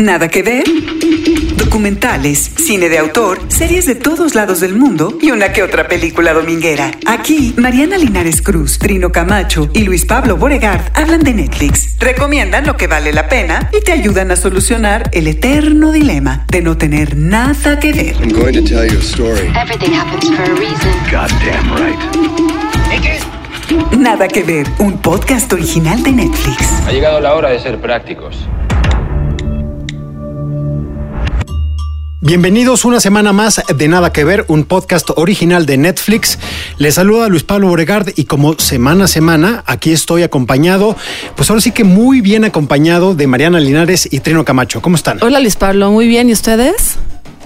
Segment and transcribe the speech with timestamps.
[0.00, 0.64] Nada que ver.
[1.56, 6.32] Documentales, cine de autor, series de todos lados del mundo y una que otra película
[6.32, 6.90] dominguera.
[7.04, 12.78] Aquí, Mariana Linares Cruz, Trino Camacho y Luis Pablo Boregard hablan de Netflix, recomiendan lo
[12.78, 17.14] que vale la pena y te ayudan a solucionar el eterno dilema de no tener
[17.14, 18.16] nada que ver.
[18.22, 19.52] I'm going to tell you a story.
[19.54, 20.92] Everything happens for a reason.
[21.10, 21.98] Goddamn right.
[23.98, 26.56] Nada que ver, un podcast original de Netflix.
[26.86, 28.48] Ha llegado la hora de ser prácticos.
[32.22, 36.38] Bienvenidos una semana más de Nada que Ver, un podcast original de Netflix.
[36.76, 40.96] Les saluda Luis Pablo Boregard y como semana a semana aquí estoy acompañado,
[41.34, 44.82] pues ahora sí que muy bien acompañado de Mariana Linares y Trino Camacho.
[44.82, 45.18] ¿Cómo están?
[45.22, 46.28] Hola Luis Pablo, muy bien.
[46.28, 46.96] ¿Y ustedes?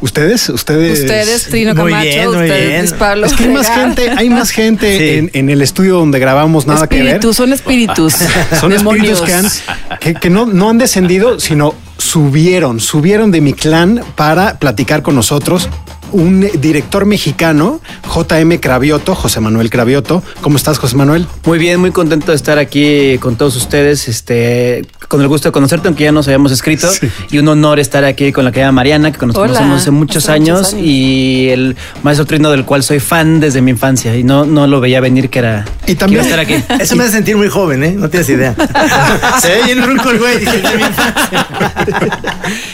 [0.01, 0.49] ¿Ustedes?
[0.49, 1.01] ¿Ustedes?
[1.01, 2.81] Ustedes, Trino Muy Camacho, bien, muy ustedes, bien.
[2.81, 3.27] Luis Pablo.
[3.27, 5.19] Es que hay más gente, hay más gente Sí.
[5.19, 7.07] en, en el estudio donde grabamos Nada que Ver.
[7.07, 8.13] Espíritus, son espíritus.
[8.61, 9.21] Son espíritus Demonios.
[9.23, 14.59] que, han, que, que no, no han descendido, sino subieron, subieron de mi clan para
[14.59, 15.69] platicar con nosotros.
[16.15, 17.81] Un director mexicano,
[18.15, 20.23] JM Cravioto, José Manuel Cravioto.
[20.43, 21.27] ¿Cómo estás, José Manuel?
[21.45, 25.53] Muy bien, muy contento de estar aquí con todos ustedes, este, con el gusto de
[25.53, 27.09] conocerte, aunque ya nos habíamos escrito, Sí.
[27.33, 30.29] y un honor estar aquí con la querida Mariana, que nos Hola, conocemos hace muchos
[30.29, 30.87] hace muchos años, años.
[30.87, 34.81] y el maestro Trino del cual soy fan desde mi infancia, y no, no lo
[34.81, 36.65] veía venir que era Y también- que iba a estar aquí.
[36.81, 37.91] Eso me hace sentir muy joven, ¿eh?
[37.99, 38.55] No tienes idea.
[39.41, 40.45] Se ve bien ruco el güey.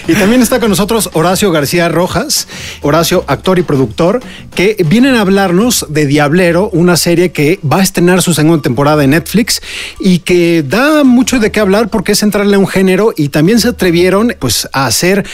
[0.08, 2.48] Y también está con nosotros Horacio García Rojas,
[2.82, 4.20] Horacio, actor y productor,
[4.54, 9.04] que vienen a hablarnos de Diablero, una serie que va a estrenar su segunda temporada
[9.04, 9.62] en Netflix
[9.98, 13.60] y que da mucho de qué hablar porque es entrarle a un género y también
[13.60, 15.24] se atrevieron pues a hacer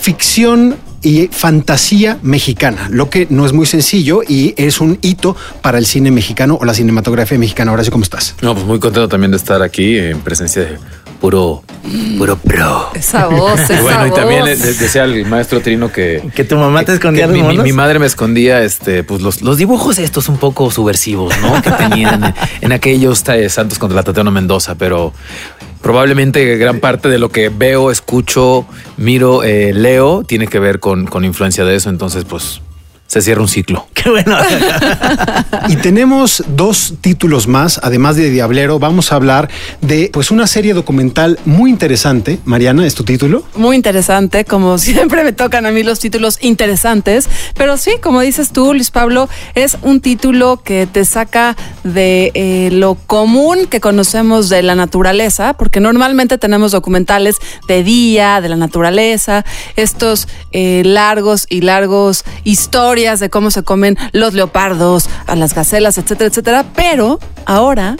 [0.00, 5.78] ficción y fantasía mexicana, lo que no es muy sencillo y es un hito para
[5.78, 7.72] el cine mexicano o la cinematografía mexicana.
[7.72, 8.34] Horacio, ¿cómo estás?
[8.40, 10.78] No, pues muy contento también de estar aquí en presencia de
[11.24, 11.62] puro,
[12.18, 12.88] puro pro.
[12.94, 14.60] Esa voz, esa Y bueno, y también voz.
[14.60, 16.22] de- decía el maestro Trino que.
[16.34, 17.64] Que tu mamá te escondía los mi, mi- monos.
[17.64, 21.62] mi madre me escondía este, pues los, los dibujos estos un poco subversivos, ¿no?
[21.62, 25.14] Que tenían en, en aquellos eh, Santos contra la Tatiana Mendoza, pero
[25.80, 28.66] probablemente gran parte de lo que veo, escucho,
[28.98, 31.88] miro, eh, leo, tiene que ver con, con influencia de eso.
[31.88, 32.60] Entonces, pues
[33.06, 33.86] se cierra un ciclo.
[33.94, 34.36] Qué bueno.
[35.68, 39.48] Y tenemos dos títulos más, además de Diablero, vamos a hablar
[39.80, 42.38] de pues una serie documental muy interesante.
[42.44, 43.44] Mariana, ¿es tu título?
[43.56, 48.52] Muy interesante, como siempre me tocan a mí los títulos interesantes, pero sí, como dices
[48.52, 54.48] tú, Luis Pablo, es un título que te saca de eh, lo común que conocemos
[54.48, 57.36] de la naturaleza, porque normalmente tenemos documentales
[57.68, 59.44] de día, de la naturaleza,
[59.76, 65.98] estos eh, largos y largos historias de cómo se comen los leopardos, a las gacelas,
[65.98, 67.96] etcétera, etcétera, pero ahora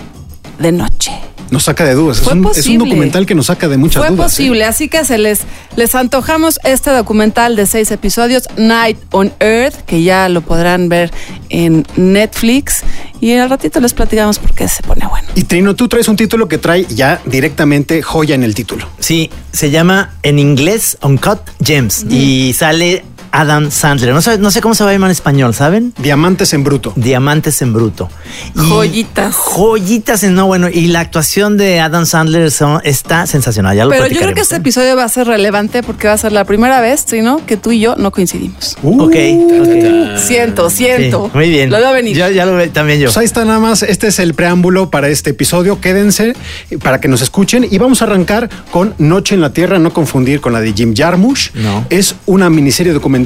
[0.60, 1.10] de noche.
[1.50, 2.18] Nos saca de dudas.
[2.18, 4.32] Es Fue un, es un documental que nos saca de muchas Fue dudas.
[4.32, 4.36] ¿eh?
[4.36, 5.40] posible, así que se les,
[5.76, 11.10] les antojamos este documental de seis episodios, Night on Earth, que ya lo podrán ver
[11.48, 12.82] en Netflix.
[13.20, 15.28] Y al ratito les platicamos por qué se pone bueno.
[15.34, 18.88] Y Trino, tú traes un título que trae ya directamente joya en el título.
[19.00, 23.04] Sí, se llama en inglés Uncut Gems y sale
[23.34, 24.14] Adam Sandler.
[24.14, 25.92] No sé, no sé cómo se va a llamar en español, ¿saben?
[25.98, 26.92] Diamantes en bruto.
[26.96, 28.08] Diamantes en bruto.
[28.54, 29.34] Y- Joyitas.
[29.34, 30.68] Joyitas en no bueno.
[30.68, 33.76] Y la actuación de Adam Sandler son- está sensacional.
[33.76, 34.58] Ya lo Pero yo creo que este ¿eh?
[34.58, 37.44] episodio va a ser relevante porque va a ser la primera vez, ¿sí, no?
[37.44, 38.76] Que tú y yo no coincidimos.
[38.82, 40.18] Uh, Ok, ok.
[40.18, 41.26] Siento, siento.
[41.32, 41.70] Sí, muy bien.
[41.70, 42.16] Lo veo venir.
[42.16, 43.06] Ya, ya lo ve también yo.
[43.06, 46.34] Pues ahí está nada más, este es el preámbulo para este episodio, quédense
[46.70, 49.92] eh, para que nos escuchen y vamos a arrancar con Noche en la Tierra, no
[49.92, 51.52] confundir con la de Jim Jarmusch.
[51.54, 51.84] No.
[51.90, 53.23] Es una miniserie documental,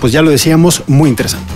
[0.00, 1.52] pues ya lo decíamos, muy interesante.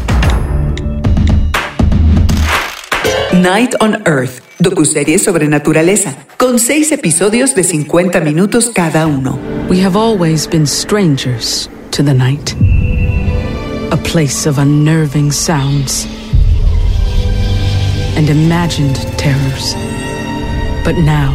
[3.32, 9.38] Night on Earth, docuserie sobre naturaleza, con seis episodios de 50 minutos cada uno.
[9.68, 12.54] We have always been strangers to the night,
[13.92, 16.06] a place of unnerving sounds
[18.16, 19.74] and imagined terrors.
[20.84, 21.34] But now,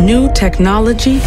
[0.00, 1.20] new technology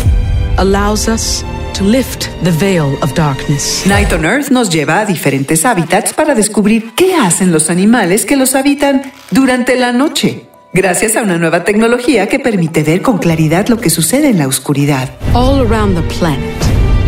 [0.58, 1.44] allows us
[1.81, 3.85] to lift the veil of darkness.
[3.88, 8.35] Night on Earth nos lleva a diferentes hábitats para descubrir qué hacen los animales que
[8.35, 13.67] los habitan durante la noche, gracias a una nueva tecnología que permite ver con claridad
[13.67, 15.09] lo que sucede en la oscuridad.
[15.34, 16.56] All around the planet,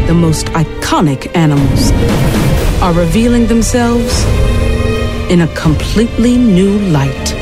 [0.07, 1.92] the most iconic animals
[2.81, 4.25] are revealing themselves
[5.30, 7.36] in a completely new light.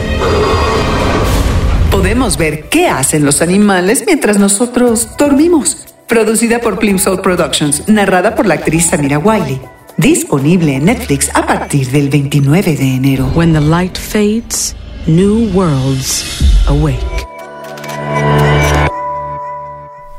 [1.91, 5.90] Podemos ver qué hacen los animales mientras nosotros dormimos.
[6.11, 9.61] Producida por Plimsoll Productions, narrada por la actriz Samira Wiley.
[9.95, 13.31] Disponible en Netflix a partir del 29 de enero.
[13.33, 14.75] When the light fades,
[15.07, 16.25] new worlds
[16.67, 16.99] awake.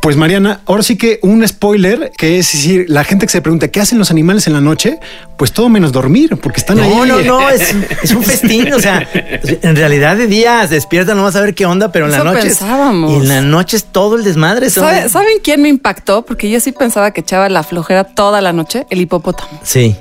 [0.02, 3.69] Pues Mariana, ahora sí que un spoiler, que es decir, la gente que se pregunta
[3.69, 4.99] qué hacen los animales en la noche,
[5.37, 6.90] pues todo menos dormir, porque están ahí.
[6.90, 7.72] No, no, no, es,
[8.02, 8.72] es un festín.
[8.72, 12.06] O sea, en realidad de día se despiertan, no vas a ver qué onda, pero
[12.06, 12.43] en la noche.
[12.49, 13.12] pensábamos.
[13.12, 14.70] Y en la noche es todo el desmadre.
[14.70, 16.22] son- ¿Sabe- ¿Saben quién me impactó?
[16.26, 19.60] Porque yo sí pensaba que echaba la flojera toda la noche, el hipopótamo.
[19.62, 19.94] Sí.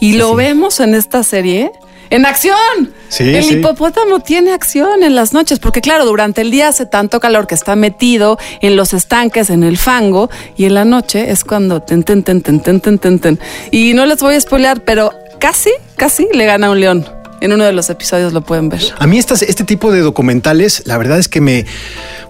[0.00, 1.70] Y lo vemos en esta serie
[2.12, 2.92] en acción.
[3.08, 3.54] Sí, el sí.
[3.54, 7.54] hipopótamo tiene acción en las noches, porque claro, durante el día hace tanto calor que
[7.54, 12.02] está metido en los estanques, en el fango, y en la noche es cuando ten,
[12.02, 13.40] ten, ten, ten, ten, ten, ten, ten.
[13.70, 17.21] Y no les voy a spoilear, pero casi, casi le gana un león.
[17.42, 18.80] En uno de los episodios lo pueden ver.
[18.98, 21.66] A mí estas, este tipo de documentales, la verdad es que me,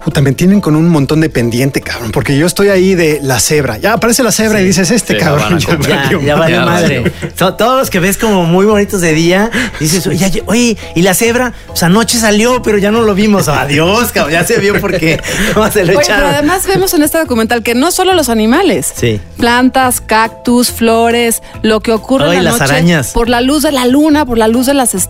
[0.03, 3.39] puta, me tienen con un montón de pendiente, cabrón, porque yo estoy ahí de la
[3.39, 3.77] cebra.
[3.77, 5.77] Ya aparece la cebra y dices, este Sí, cabrón, ya.
[5.79, 7.11] Ya, ya Ya madre.
[7.37, 11.83] todos los que ves como muy bonitos de día, dices, oye, y la cebra, pues
[11.83, 13.47] anoche salió, pero ya no lo vimos.
[13.47, 15.19] Adiós, cabrón, ya se vio porque
[15.55, 18.91] no se lo Oye, pero además vemos en este documental que no solo los animales,
[18.95, 19.21] Sí.
[19.37, 23.11] plantas, cactus, flores, lo que ocurre Ay, en la las noche arañas.
[23.11, 25.02] por la luz de la luna, por la luz de las estrellas,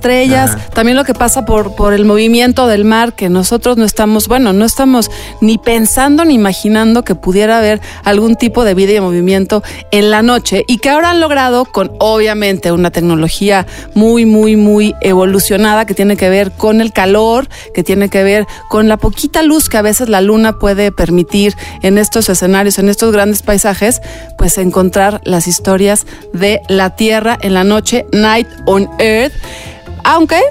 [0.54, 0.70] Ajá.
[0.74, 4.54] también lo que pasa por, por el movimiento del mar, que nosotros no estamos, bueno,
[4.54, 5.10] no estamos
[5.42, 10.12] ni pensando ni imaginando que pudiera haber algún tipo de vida y de movimiento en
[10.12, 15.86] la noche y que ahora han logrado con obviamente una tecnología muy, muy, muy evolucionada
[15.86, 19.70] que tiene que ver con el calor, que tiene que ver con la poquita luz
[19.70, 24.02] que a veces la luna puede permitir en estos escenarios, en estos grandes paisajes,
[24.38, 29.34] pues encontrar las historias de la Tierra en la noche, Night on Earth,
[30.04, 30.42] aunque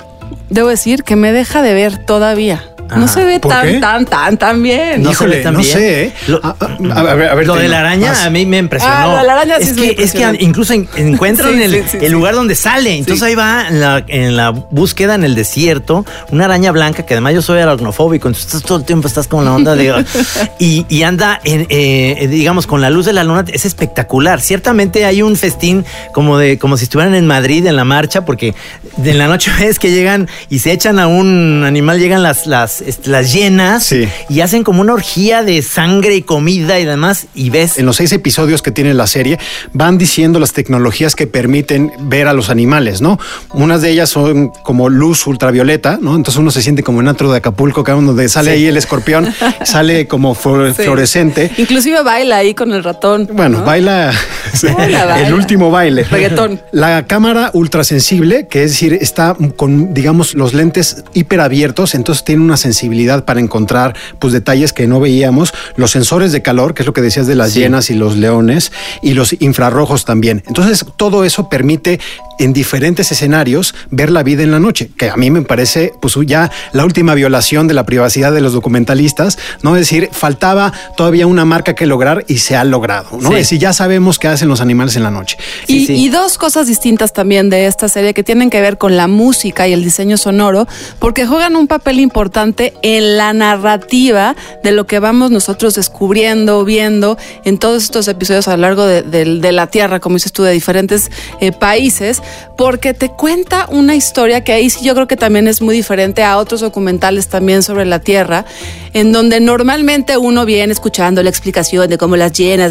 [0.51, 2.72] debo decir que me deja de ver todavía.
[2.89, 3.09] No Ajá.
[3.09, 3.81] se ve ¿Por tan, qué?
[3.81, 5.03] tan, tan, tan bien.
[5.03, 5.73] No se Híjole, ve tan no bien.
[5.73, 6.13] sé, ¿eh?
[6.27, 8.27] Lo- A- a- a ver, a ver, lo de la araña vas.
[8.27, 8.95] a mí me impresionó.
[8.95, 11.73] Ah, lo de la araña sí es, que, es que incluso en- encuentran Sí, el,
[11.73, 12.09] sí, sí, el sí.
[12.11, 12.99] lugar donde sale.
[12.99, 17.15] Entonces ahí va en la, en la búsqueda en el desierto, una araña blanca, que
[17.15, 20.05] además yo soy aracnofóbico, entonces todo el tiempo estás con la onda de...
[20.59, 24.41] y, y anda, en, eh, digamos, con la luz de la luna, es espectacular.
[24.43, 28.55] Ciertamente hay un festín como, de, como si estuvieran en Madrid en la marcha, porque
[29.03, 32.72] en la noche ves que llegan y se echan a un animal, llegan las, las,
[33.05, 34.09] las llenas Sí.
[34.29, 37.79] y hacen como una orgía de sangre y comida y demás, y ves...
[37.79, 39.39] En los seis episodios que tiene la serie,
[39.73, 43.19] van diciendo las tecnologías que permiten ver a los animales, ¿no?
[43.53, 46.15] Unas de ellas son como luz ultravioleta, ¿no?
[46.15, 49.33] Entonces uno se siente como en antro de Acapulco, que donde sale ahí el escorpión,
[49.65, 50.83] sale como fluor- Sí.
[50.85, 51.51] fluorescente.
[51.59, 53.29] Inclusive baila ahí con el ratón.
[53.33, 53.65] Bueno, ¿no?
[53.65, 54.13] baila,
[54.63, 55.27] Baila, baila.
[55.29, 56.05] el último baile.
[56.05, 56.61] Reggaetón.
[56.73, 62.57] La cámara ultrasensible, que es decir, está con, digamos, los lentes hiperabiertos, entonces tiene una
[62.63, 65.53] sensibilidad para encontrar pues detalles que no veíamos.
[65.77, 68.73] Los sensores de calor, que es lo que decías de las llenas y los leones,
[69.03, 70.43] y los infrarrojos también.
[70.47, 72.01] Entonces, todo eso permite
[72.39, 76.15] en diferentes escenarios ver la vida en la noche, que a mí me parece pues
[76.27, 79.77] ya la última violación de la privacidad de los documentalistas, ¿no?
[79.77, 83.29] Es decir, faltaba todavía una marca que lograr y se ha logrado, ¿no?
[83.29, 83.35] Sí.
[83.35, 85.37] Es decir, ya sabemos qué hacen los animales en la noche.
[85.67, 85.95] Y, sí.
[85.95, 89.69] y dos cosas distintas también de esta serie que tienen que ver con la música
[89.69, 90.67] y el diseño sonoro,
[90.99, 92.52] porque juegan un papel importante
[92.83, 98.57] en la narrativa de lo que vamos nosotros descubriendo, viendo en todos estos episodios a
[98.57, 101.11] lo largo de, la Tierra, como dices tú, de diferentes
[101.41, 102.23] eh, países,
[102.57, 106.23] porque te cuenta una historia que ahí sí yo creo que también es muy diferente
[106.23, 108.45] a otros documentales también sobre la Tierra,
[108.93, 112.71] en donde normalmente uno viene escuchando la explicación de cómo las llenas,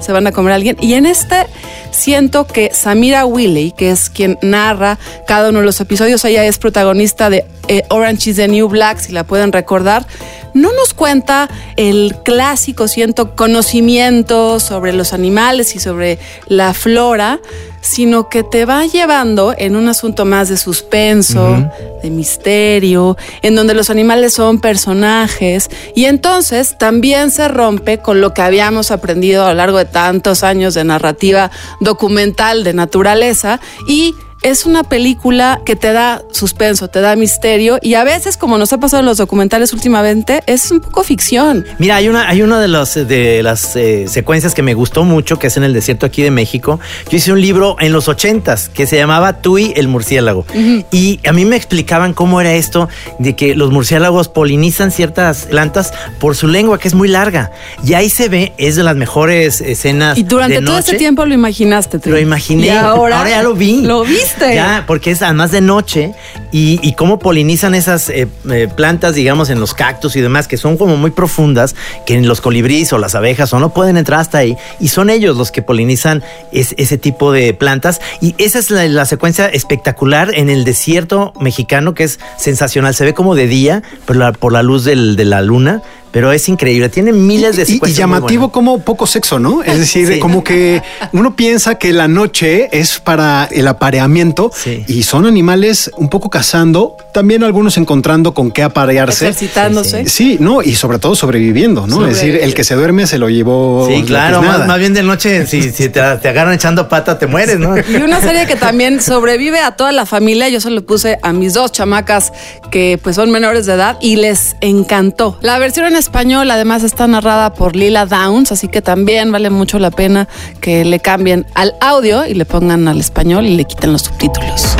[0.00, 0.76] se van a comer a alguien.
[0.80, 1.46] Y en este
[1.90, 6.58] siento que Samira Willey, que es quien narra cada uno de los episodios, ella es
[6.58, 10.06] protagonista de eh, Orange is the New Black, si la pueden recordar,
[10.54, 17.40] no nos cuenta el clásico, siento, conocimiento sobre los animales y sobre la flora,
[17.80, 21.68] sino que te va llevando en un asunto más de suspenso,
[22.02, 28.32] de misterio, en donde los animales son personajes y entonces también se rompe con lo
[28.34, 34.14] que habíamos aprendido a lo largo de tantos años de narrativa documental de naturaleza y
[34.42, 38.72] es una película que te da suspenso, te da misterio y a veces, como nos
[38.72, 41.64] ha pasado en los documentales últimamente, es un poco ficción.
[41.78, 45.38] Mira, hay una, hay una de, los, de las eh, secuencias que me gustó mucho,
[45.38, 46.80] que es en el desierto aquí de México.
[47.08, 50.44] Yo hice un libro en los ochentas que se llamaba Tui el murciélago.
[50.90, 55.92] Y a mí me explicaban cómo era esto de que los murciélagos polinizan ciertas plantas
[56.18, 57.50] por su lengua, que es muy larga.
[57.84, 60.18] Y ahí se ve, es de las mejores escenas.
[60.18, 60.90] Y durante de todo noche.
[60.90, 61.98] ese tiempo lo imaginaste.
[61.98, 62.12] Tri.
[62.12, 62.66] Lo imaginé.
[62.66, 63.82] Y ahora, ya lo vi.
[63.82, 64.31] Lo viste.
[64.54, 66.12] Ya, porque es además de noche
[66.52, 70.56] y, y cómo polinizan esas eh, eh, plantas, digamos, en los cactus y demás, que
[70.56, 71.74] son como muy profundas,
[72.06, 74.56] que los colibríes o las abejas o no pueden entrar hasta ahí.
[74.80, 76.22] Y son ellos los que polinizan
[76.52, 78.00] es- ese tipo de plantas.
[78.20, 82.94] Y esa es la, secuencia espectacular en el desierto mexicano, que es sensacional.
[82.94, 86.88] Se ve como de día, pero por la luz de la luna pero es increíble.
[86.88, 89.62] Tiene miles de Y, y secuencias muy llamativo como poco sexo, ¿no?
[89.62, 90.18] Es decir, Sí.
[90.20, 94.84] como que uno piensa que la noche es para el apareamiento Sí.
[94.86, 99.24] y son animales un poco cazando, también algunos encontrando con qué aparearse.
[99.28, 100.06] Ejercitándose.
[100.08, 102.06] Sí, no, y sobre todo sobreviviendo, ¿no?
[102.06, 103.86] Es decir, el que se duerme se lo llevó.
[103.88, 107.18] Sí, la claro, más, más bien de noche, si, si te, te agarran echando pata,
[107.18, 107.74] te mueres, ¿no?
[107.78, 110.48] Y una serie que también sobrevive a toda la familia.
[110.48, 112.32] Yo se lo puse a mis dos chamacas
[112.70, 115.38] que pues son menores de edad y les encantó.
[115.40, 119.78] La versión en español además está narrada por Lila Downs, así que también vale mucho
[119.78, 120.28] la pena
[120.60, 124.76] que le cambien al audio y le pongan al español y le quiten los subtítulos.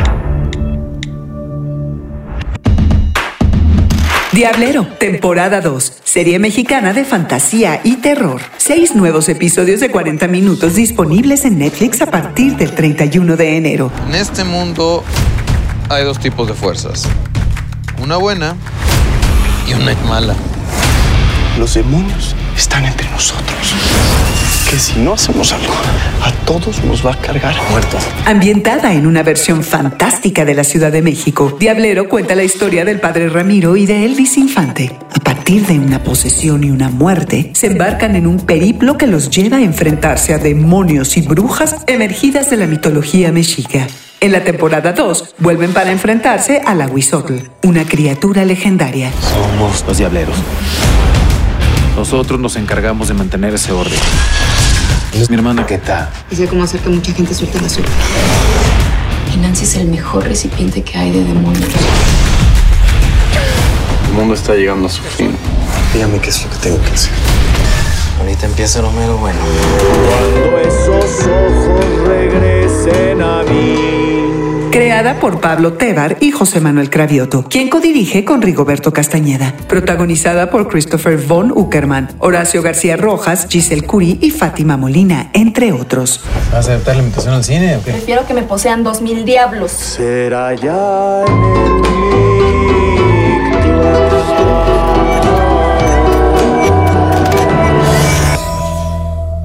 [4.32, 8.40] Diablero, temporada 2, serie mexicana de fantasía y terror.
[8.56, 13.92] Seis nuevos episodios de 40 minutos disponibles en Netflix a partir del 31 de enero.
[14.08, 15.04] En este mundo
[15.88, 17.06] hay dos tipos de fuerzas.
[18.02, 18.56] Una buena
[19.68, 20.34] y una mala.
[21.58, 23.74] Los demonios están entre nosotros.
[24.70, 25.74] Que si no hacemos algo,
[26.22, 28.02] a todos nos va a cargar muertos.
[28.24, 33.00] Ambientada en una versión fantástica de la Ciudad de México, Diablero cuenta la historia del
[33.00, 34.98] padre Ramiro y de Elvis Infante.
[35.14, 39.28] A partir de una posesión y una muerte, se embarcan en un periplo que los
[39.28, 43.86] lleva a enfrentarse a demonios y brujas emergidas de la mitología mexica.
[44.20, 49.10] En la temporada 2, vuelven para enfrentarse a la Huizotl, una criatura legendaria.
[49.20, 50.36] Somos los diableros.
[51.96, 53.98] Nosotros nos encargamos de mantener ese orden.
[55.12, 56.10] Es mi hermana Keta.
[56.30, 57.88] Y sé cómo hacer que mucha gente suelte la suya.
[59.34, 61.68] Y Nancy es el mejor recipiente que hay de demonios.
[64.08, 65.36] El mundo está llegando a su fin.
[65.92, 67.12] Dígame qué es lo que tengo que hacer.
[68.20, 69.38] Ahorita empieza lo mero bueno.
[70.08, 73.91] Cuando esos ojos regresen a mí.
[74.92, 79.54] Creada por Pablo Tebar y José Manuel Cravioto, quien codirige con Rigoberto Castañeda.
[79.66, 86.20] Protagonizada por Christopher Von Uckerman, Horacio García Rojas, Giselle Curie y Fátima Molina, entre otros.
[86.52, 87.92] ¿Vas a aceptar la invitación al cine o qué?
[87.92, 89.72] Prefiero que me posean dos mil diablos.
[89.72, 91.24] Será ya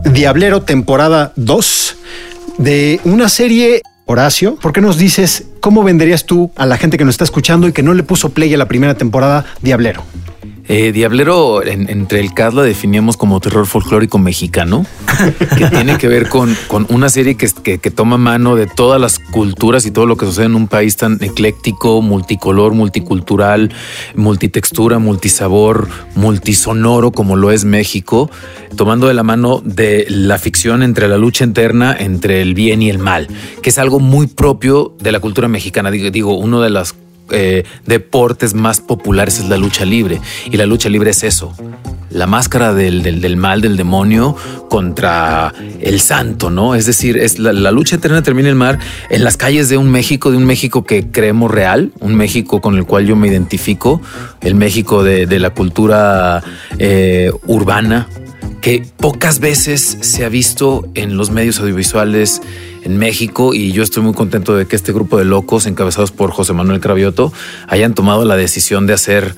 [0.04, 1.96] en el Diablero, temporada 2
[2.58, 3.82] de una serie.
[4.10, 7.68] Horacio, ¿por qué nos dices cómo venderías tú a la gente que nos está escuchando
[7.68, 10.02] y que no le puso play a la primera temporada Diablero?
[10.70, 14.86] Eh, Diablero, en- entre el cast la definíamos como terror folclórico mexicano,
[15.58, 19.00] que tiene que ver con, con una serie que, que, que toma mano de todas
[19.00, 23.72] las culturas y todo lo que sucede en un país tan ecléctico, multicolor, multicultural,
[24.16, 28.30] multitextura, multisabor, multisonoro como lo es México,
[28.76, 32.90] tomando de la mano de la ficción entre la lucha interna entre el bien y
[32.90, 33.28] el mal,
[33.64, 35.92] que es algo muy propio de la cultura mexicana.
[35.92, 36.94] Digo, digo uno de las
[37.32, 40.22] eh, deportes más populares es la lucha libre.
[40.52, 41.54] Y la lucha libre es eso.
[42.10, 44.36] La máscara del, del- mal, del demonio
[44.70, 46.74] contra el santo, ¿no?
[46.74, 48.80] Es decir, es la, la lucha eterna termina el mar
[49.10, 52.76] en las calles de un México, de un México que creemos real, un México con
[52.78, 54.02] el cual yo me identifico,
[54.42, 56.42] el México de, de la cultura
[56.80, 58.08] eh, urbana,
[58.68, 62.42] que pocas veces se ha visto en los medios audiovisuales
[62.84, 66.32] en México y yo estoy muy contento de que este grupo de locos encabezados por
[66.32, 67.32] José Manuel Cravioto
[67.70, 69.36] hayan tomado la decisión de hacer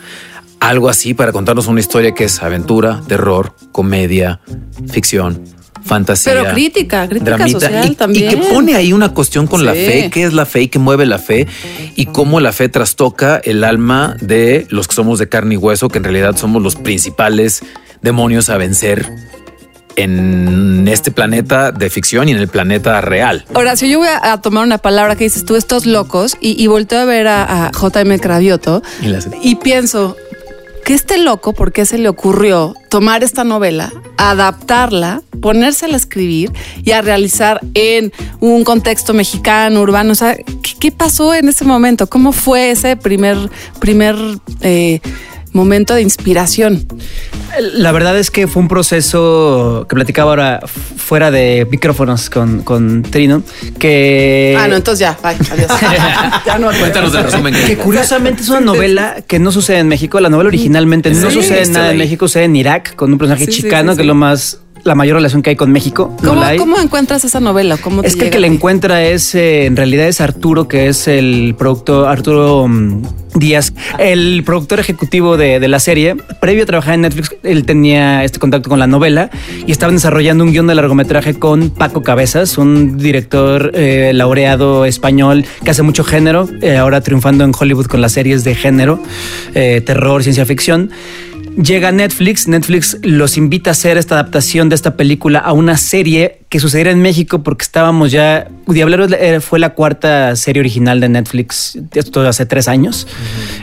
[0.60, 4.40] algo así para contarnos una historia que es aventura, terror, comedia,
[4.88, 5.44] ficción,
[5.84, 6.34] fantasía.
[6.34, 8.32] Pero crítica, crítica dramita, social y, también.
[8.32, 10.80] Y que pone ahí una cuestión con la fe, qué es la fe y qué
[10.80, 11.46] mueve la fe
[11.96, 15.88] y cómo la fe trastoca el alma de los que somos de carne y hueso,
[15.88, 17.62] que en realidad somos los principales
[18.01, 19.12] demonios a vencer
[19.96, 23.46] en este planeta de ficción y en el planeta real.
[23.53, 26.68] Horacio, yo voy a, a tomar una palabra que dices tú, estos locos, y, y
[26.68, 28.82] volteo a ver a, a JM Cravioto
[29.41, 30.15] Y pienso
[30.86, 36.51] que este loco, ¿por qué se le ocurrió tomar esta novela, adaptarla, ponérsela a escribir
[36.84, 40.13] y a realizar en un contexto mexicano, urbano?
[40.13, 42.08] O sea, ¿qué, qué pasó en ese momento?
[42.08, 43.38] ¿Cómo fue ese primer,
[43.79, 44.15] primer
[44.62, 45.01] eh,
[45.53, 46.86] momento de inspiración?
[47.74, 53.01] La verdad es que fue un proceso que platicaba ahora fuera de micrófonos con, con
[53.03, 53.41] Trino,
[53.79, 54.56] que...
[54.60, 55.72] ah, no, entonces ya, bye, adiós.
[56.46, 59.88] ya no, Cuéntanos el resumen Que que curiosamente es una novela que no sucede en
[59.88, 60.20] México.
[60.20, 61.98] La novela originalmente no Sí, sucede nada en ahí.
[61.98, 64.60] México, sucede en Irak con un personaje Sí, sí, chicano sí, que es lo más
[64.84, 66.16] la mayor relación que hay con México.
[66.22, 66.58] No ¿Cómo, la hay.
[66.58, 67.78] cómo encuentras esa novela?
[67.78, 70.88] ¿Cómo te Es que el que la encuentra es, eh, en realidad es Arturo, que
[70.88, 73.04] es el productor, Arturo mm,
[73.36, 76.16] Díaz, el productor ejecutivo de, de la serie.
[76.42, 79.30] Previo a trabajar en Netflix, él tenía este contacto con la novela
[79.66, 85.46] y estaban desarrollando un guion de largometraje con Paco Cabezas, un director eh, laureado español
[85.64, 89.00] que hace mucho género, eh, ahora triunfando en Hollywood con las series de género,
[89.54, 90.92] terror, ciencia ficción.
[91.62, 96.39] Llega Netflix, Netflix los invita a hacer esta adaptación de esta película a una serie
[96.50, 98.48] que sucediera en México porque estábamos ya...
[98.68, 103.08] Diablero era- fue la cuarta serie original de Netflix, esto hace tres años.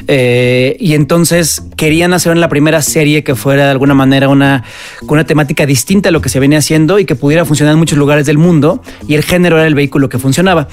[0.09, 4.63] Eh, y entonces querían hacer la primera serie que fuera de alguna manera una,
[5.01, 7.79] con una temática distinta a lo que se venía haciendo y que pudiera funcionar en
[7.79, 8.83] muchos lugares del mundo.
[9.09, 10.69] Y el género era el vehículo que funcionaba.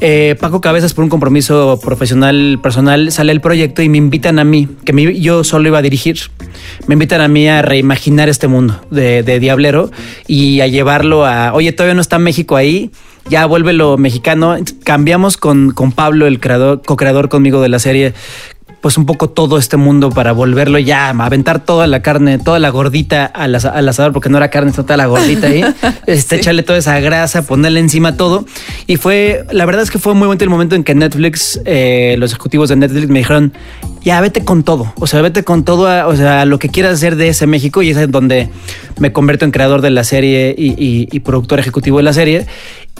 [0.00, 4.44] Eh, Paco Cabezas, por un compromiso profesional, personal, sale el proyecto y me invitan a
[4.44, 6.18] mí, que me- yo solo iba a dirigir,
[6.86, 9.90] me invitan a mí a reimaginar este mundo de, de Diablero
[10.26, 12.90] y a llevarlo a, oye, todavía no está México ahí,
[13.28, 14.56] ya vuélvelo mexicano.
[14.84, 18.14] Cambiamos con, con Pablo, el creador, co-creador conmigo de la serie,
[18.80, 22.70] pues un poco todo este mundo para volverlo ya, aventar toda la carne, toda la
[22.70, 25.64] gordita al, asa- al asador, porque no era carne, toda la gordita ahí,
[26.06, 28.44] este, echarle toda esa grasa, ponerle encima todo.
[28.86, 32.14] Y fue, la verdad es que fue muy bonito el momento en que Netflix, eh,
[32.18, 33.52] los ejecutivos de Netflix me dijeron,
[34.02, 36.94] ya vete con todo, o sea, vete con todo, a- o sea, lo que quieras
[36.94, 38.48] hacer de ese México y es donde
[38.98, 42.46] me convierto en creador de la serie y, y- y productor ejecutivo de la serie.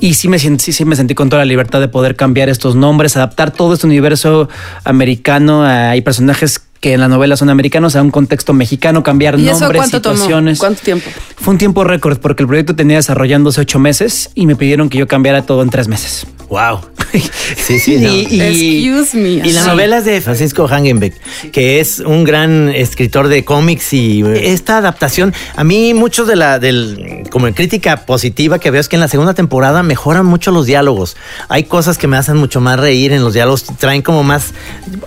[0.01, 2.77] Y sí me, sí, sí me sentí con toda la libertad de poder cambiar estos
[2.77, 4.49] nombres, adaptar todo este universo
[4.85, 5.65] americano.
[5.65, 9.61] Hay personajes que en la novela son americanos a un contexto mexicano, cambiar ¿Y eso
[9.61, 9.97] nombres, tomó?
[9.97, 10.59] situaciones.
[10.59, 11.11] ¿Cuánto tiempo?
[11.37, 14.99] Fue un tiempo récord porque el proyecto tenía desarrollándose ocho meses y me pidieron que
[14.99, 16.27] yo cambiara todo en tres meses.
[16.49, 16.81] Wow.
[17.57, 17.97] Sí, sí.
[17.97, 18.11] no.
[18.13, 19.29] Y- y- Excuse me.
[19.49, 19.69] Y la Sí.
[19.69, 21.15] novela es de Francisco Hangenbeck,
[21.53, 26.59] que es un gran escritor de cómics y esta adaptación, a mí mucho de la
[26.59, 30.51] del como en crítica positiva que veo es que en la segunda temporada mejoran mucho
[30.51, 31.17] los diálogos.
[31.49, 34.53] Hay cosas que me hacen mucho más reír en los diálogos, traen como más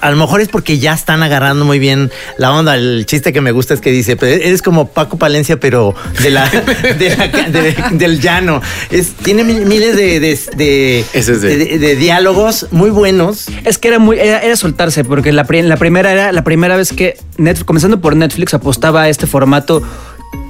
[0.01, 2.75] a lo mejor es porque ya están agarrando muy bien la onda.
[2.75, 5.93] El chiste que me gusta es que dice, "Pero eres como Paco Palencia pero
[6.23, 8.59] de la, de la- de- del llano.
[8.89, 11.05] Es tiene mi- miles de, de, de-
[11.39, 13.47] De- de- de diálogos muy buenos.
[13.65, 16.75] Es que era muy, era, era soltarse, porque la, pri- la primera era la primera
[16.75, 19.81] vez que Netflix, comenzando por Netflix, apostaba a este formato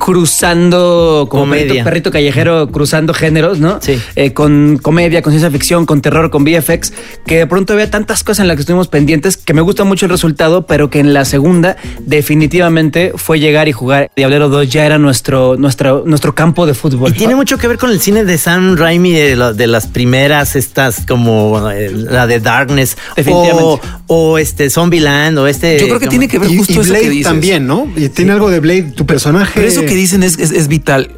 [0.06, 1.66] cruzando como Comedia.
[1.68, 3.80] perrito, perrito callejero, cruzando géneros, ¿no?
[3.82, 4.00] Sí.
[4.16, 6.94] Eh, con comedia, con ciencia ficción, con terror, con VFX,
[7.26, 10.06] que de pronto había tantas cosas en las que estuvimos pendientes que me gusta mucho
[10.06, 14.10] el resultado, pero que en la segunda definitivamente fue llegar y jugar.
[14.16, 17.12] Diablero 2 ya era nuestro, nuestro, nuestro campo de fútbol.
[17.12, 19.88] Y tiene mucho que ver con el cine de Sam Raimi de, la- de las
[19.88, 23.88] primeras, estas como eh, la de Darkness o, Definitivamente.
[24.08, 25.80] o este Zombieland o este.
[25.80, 27.28] Yo creo que como- tiene que ver Y, justo y eso que Blade dices.
[27.28, 27.88] también, ¿no?
[27.96, 29.52] Y tiene algo de Blade, tu personaje.
[29.56, 31.12] Pero eso que dicen es, es- es vital.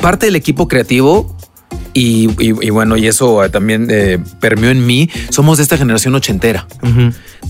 [0.00, 1.36] Parte del equipo creativo
[1.92, 5.10] y, y- y bueno, y eso eh, también eh, permeó en mí.
[5.28, 6.66] Somos de esta generación ochentera,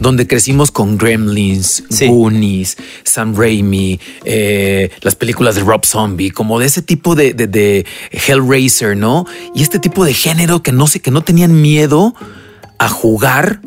[0.01, 2.09] donde crecimos con Gremlins, Sí.
[2.09, 7.47] Goonies, Sam Raimi, eh, las películas de Rob Zombie, como de ese tipo de, de-
[7.47, 9.27] de Hellraiser, ¿no?
[9.55, 12.17] Y este tipo de género que no sé, que no tenían miedo
[12.81, 13.61] a jugar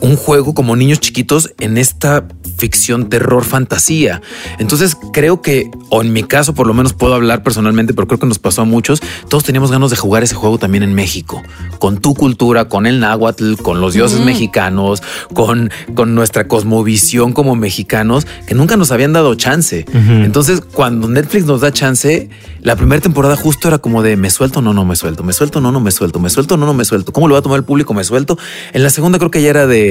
[0.00, 4.22] un juego como niños chiquitos en esta ficción, terror, fantasía.
[4.58, 8.18] Entonces creo que, o en mi caso por lo menos puedo hablar personalmente, pero creo
[8.18, 11.42] que nos pasó a muchos, todos teníamos ganas de jugar ese juego también en México,
[11.78, 15.02] con tu cultura, con el náhuatl, con los dioses mexicanos,
[15.34, 19.84] con, con nuestra cosmovisión como mexicanos, que nunca nos habían dado chance.
[19.92, 22.30] Entonces cuando Netflix nos da chance,
[22.62, 25.60] la primera temporada justo era como de me suelto, no, no me suelto, me suelto,
[25.60, 27.12] no, no me suelto, me suelto, no, no me suelto.
[27.12, 27.94] ¿Cómo lo va a tomar el público?
[27.94, 28.38] Me suelto.
[28.72, 29.85] En la segunda creo que ya era de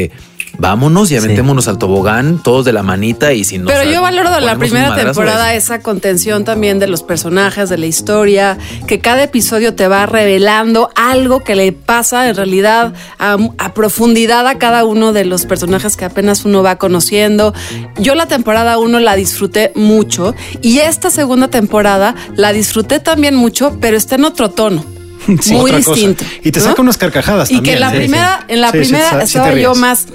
[0.58, 3.67] vámonos y aventémonos al tobogán, todos de la manita y si no.
[3.67, 7.86] Pero yo valoro de la primera temporada esa contención también de los personajes, de la
[7.86, 13.73] historia, que cada episodio te va revelando algo que le pasa en realidad a, a
[13.73, 17.53] profundidad a cada uno de los personajes que apenas uno va conociendo.
[17.99, 23.77] Yo la temporada uno la disfruté mucho y esta segunda temporada la disfruté también mucho,
[23.79, 24.94] pero está en otro tono.
[25.42, 25.92] Sí, muy cosa.
[25.92, 26.24] distinto.
[26.44, 26.66] Y te ¿no?
[26.66, 27.76] saca unas carcajadas Y también.
[27.76, 30.08] que la Sí, primera, en la primera estaba yo más,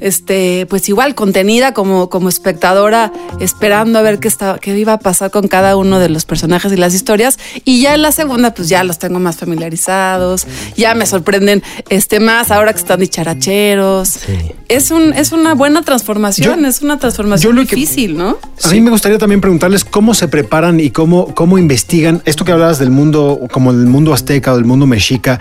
[0.00, 4.98] este, pues igual contenida como, como espectadora, esperando a ver qué estaba, qué iba a
[4.98, 7.38] pasar con cada uno de los personajes y las historias.
[7.64, 12.20] Y ya en la segunda, pues ya los tengo más familiarizados, ya me sorprenden este
[12.20, 14.20] más ahora que están dicharacheros.
[14.68, 18.38] Es un, es una buena transformación, Yo- es una yo transformación que- difícil, ¿no?
[18.64, 22.52] A mí me gustaría también preguntarles cómo se preparan y cómo, cómo investigan esto que
[22.52, 25.38] hablabas del mundo, como el mundo azteca o del mundo mexica.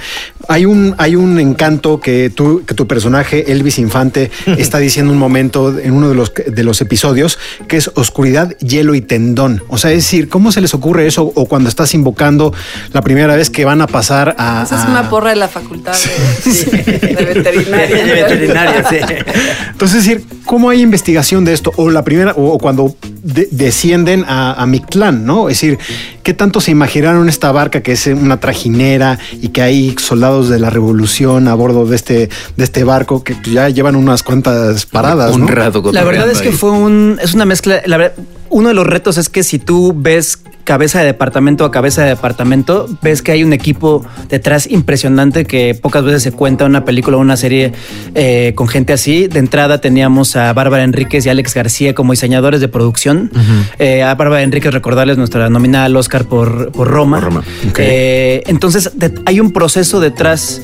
[0.48, 5.20] Hay un, hay un encanto que, tú, que tu personaje, Elvis Infante, está diciendo un
[5.20, 9.64] momento en uno de los, de los episodios, que es oscuridad, hielo y tendón.
[9.68, 11.32] O sea, es decir, ¿cómo se les ocurre eso?
[11.36, 12.54] O cuando estás invocando
[12.94, 14.64] la primera vez que van a pasar a...
[14.64, 15.96] Esa es a- una porra de la facultad
[16.46, 17.96] de, de veterinaria.
[18.06, 18.98] de veterinaria, sí.
[19.72, 21.72] Entonces, es decir, ¿Cómo hay investigación de esto?
[21.76, 25.50] O la primera, o, cuando de- descienden a, a Mictlán, ¿no?
[25.50, 25.78] Es decir,
[26.24, 30.60] ¿qué tanto se imaginaron esta barca que es una trajinera y que hay soldados de
[30.60, 35.36] la revolución a bordo de este, de este barco que ya llevan unas cuantas paradas?
[35.36, 35.48] Un ¿no?
[35.48, 36.56] rato La verdad es que ahí.
[36.56, 37.82] fue un, es una mezcla.
[37.86, 38.16] La verdad,
[38.50, 42.10] uno de los retos es que si tú ves cabeza de departamento a cabeza de
[42.10, 46.84] departamento, ves que hay un equipo detrás impresionante que pocas veces se cuenta en una
[46.84, 47.72] película o una serie
[48.16, 49.28] eh, con gente así.
[49.28, 53.32] De entrada teníamos a Bárbara Enríquez y Alex García como diseñadores de producción.
[53.80, 57.18] Eh, a Bárbara Enríquez recordarles nuestra nominada al Oscar por, por Roma.
[57.22, 57.44] Por Roma.
[57.78, 60.62] Eh, entonces de- hay un proceso detrás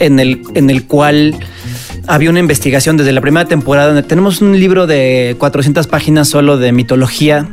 [0.00, 1.36] en el, en el cual
[2.08, 3.86] había una investigación desde la primera temporada.
[3.92, 7.48] donde Tenemos un libro de 400 páginas solo de mitología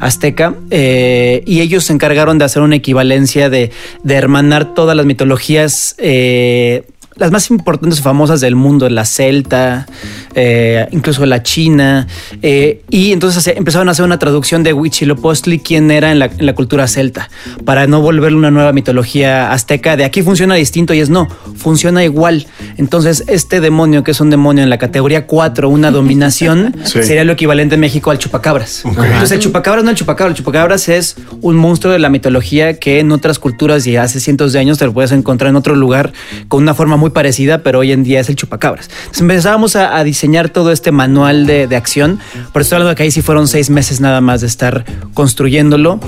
[0.00, 3.70] azteca eh, y ellos se encargaron de hacer una equivalencia de,
[4.08, 5.94] hermanar todas las mitologías.
[5.98, 6.84] eh,
[7.20, 9.86] las más importantes y famosas del mundo, la celta,
[10.34, 12.06] eh, incluso la china,
[12.42, 16.26] eh, y entonces se- empezaron a hacer una traducción de Huitzilopochtli, quién era en la,
[16.26, 17.28] en la cultura celta,
[17.64, 19.96] para no volverle una nueva mitología azteca.
[19.96, 22.46] De aquí funciona distinto y es no, funciona igual.
[22.78, 27.02] Entonces, este demonio, que es un demonio en la categoría 4, una dominación, Sí.
[27.02, 28.82] sería lo equivalente en México al chupacabras.
[28.84, 32.98] Entonces, el chupacabras no el chupacabras, el chupacabras es un monstruo de la mitología que
[33.00, 36.12] en otras culturas y hace cientos de años te lo puedes encontrar en otro lugar
[36.48, 38.88] con una forma muy parecida, pero hoy en día es el chupacabras.
[38.88, 42.18] Entonces empezábamos a, a diseñar todo este manual de, de acción,
[42.52, 46.00] pero estoy hablando de que ahí sí fueron seis meses nada más de estar construyéndolo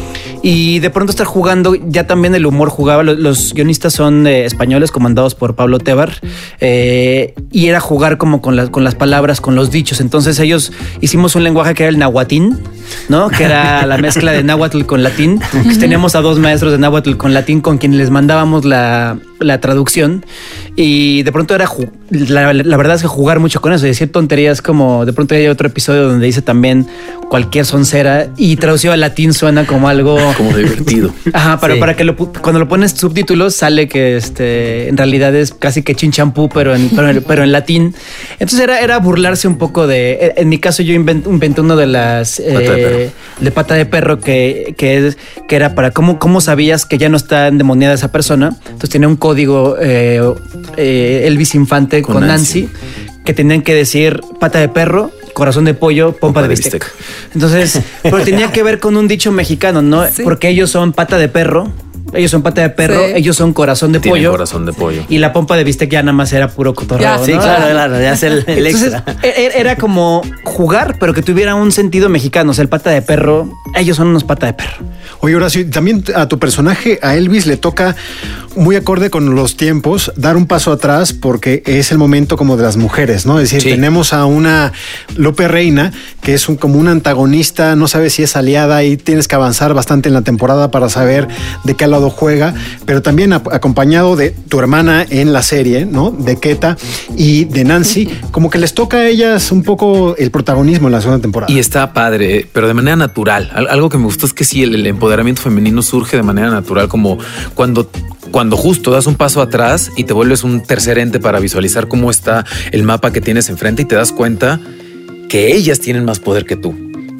[0.42, 4.44] y de pronto estar jugando, ya también el humor jugaba, los, los guionistas son eh,
[4.44, 6.12] españoles comandados por Pablo Tebar
[6.60, 10.00] eh, y era jugar como con las, con las palabras, con los dichos.
[10.00, 12.58] Entonces ellos hicimos un lenguaje que era el nahuatín,
[13.08, 13.28] ¿no?
[13.28, 15.40] Que era la mezcla de náhuatl con latín.
[15.80, 20.24] Teníamos a dos maestros de náhuatl con latín con quienes les mandábamos la, la traducción
[20.76, 21.68] y de pronto era,
[22.10, 25.46] la, la verdad es que jugar mucho con eso, decir tonterías como de pronto hay
[25.48, 26.86] otro episodio donde dice también
[27.28, 30.16] cualquier soncera y traducido al latín suena como algo...
[30.36, 31.12] Como divertido.
[31.32, 31.80] Ajá, pero Sí.
[31.80, 35.94] para que lo, cuando lo pones subtítulos sale que este en realidad es casi que
[35.94, 37.94] chinchampú, pero en, pero, en- pero en latín.
[38.34, 40.34] Entonces era, era burlarse un poco de.
[40.36, 43.12] En mi caso, yo invent- inventé uno de las Pata de eh, perro.
[43.40, 47.08] de pata de perro que, que, es, que era para cómo, cómo sabías que ya
[47.08, 48.56] no está endemoniada esa persona.
[48.66, 50.20] Entonces tenía un código eh,
[50.76, 52.62] eh, Elvis Infante con, Con Nancy.
[52.62, 52.76] Nancy.
[53.24, 55.10] que tenían que decir pata de perro.
[55.34, 56.92] Corazón de pollo, pompa, de bistec.
[57.34, 60.06] Entonces, pero tenía que ver con un dicho mexicano, ¿no?
[60.06, 60.22] Sí.
[60.22, 61.72] Porque ellos son pata de perro,
[62.14, 63.12] ellos son pata de perro, Sí.
[63.16, 64.30] ellos son corazón de Tiene pollo.
[64.32, 65.02] corazón de pollo.
[65.08, 67.02] Y la pompa de bistec ya nada más era puro cotorreo.
[67.06, 67.24] Ya, ¿no?
[67.24, 69.16] Sí, claro, claro, ya es el, el Entonces, extra.
[69.22, 72.50] e- e- era como jugar, pero que tuviera un sentido mexicano.
[72.50, 74.84] O sea, el pata de perro, ellos son unos pata de perro.
[75.20, 77.94] Oye, Horacio, también a tu personaje, a Elvis, le toca
[78.56, 82.62] muy acorde con los tiempos dar un paso atrás porque es el momento como de
[82.64, 83.38] las mujeres, ¿no?
[83.38, 83.68] Es decir, Sí.
[83.70, 84.72] tenemos a una
[85.16, 89.26] Lope Reina que es un, como una antagonista, no sabes si es aliada y tienes
[89.28, 91.28] que avanzar bastante en la temporada para saber
[91.64, 92.54] de qué lado juega,
[92.86, 96.10] pero también acompañado de tu hermana en la serie, ¿no?
[96.10, 96.76] De Keta
[97.16, 101.00] y de Nancy, como que les toca a ellas un poco el protagonismo en la
[101.00, 101.52] segunda temporada.
[101.52, 103.50] Y está padre, pero de manera natural.
[103.54, 106.50] Al- Algo que me gustó es que sí, el, el empoderamiento femenino surge de manera
[106.50, 107.18] natural, como
[107.54, 107.90] cuando,
[108.30, 112.10] cuando justo das un paso atrás y te vuelves un tercer ente para visualizar cómo
[112.10, 114.60] está el mapa que tienes enfrente y te das cuenta
[115.28, 116.74] que ellas tienen más poder que tú,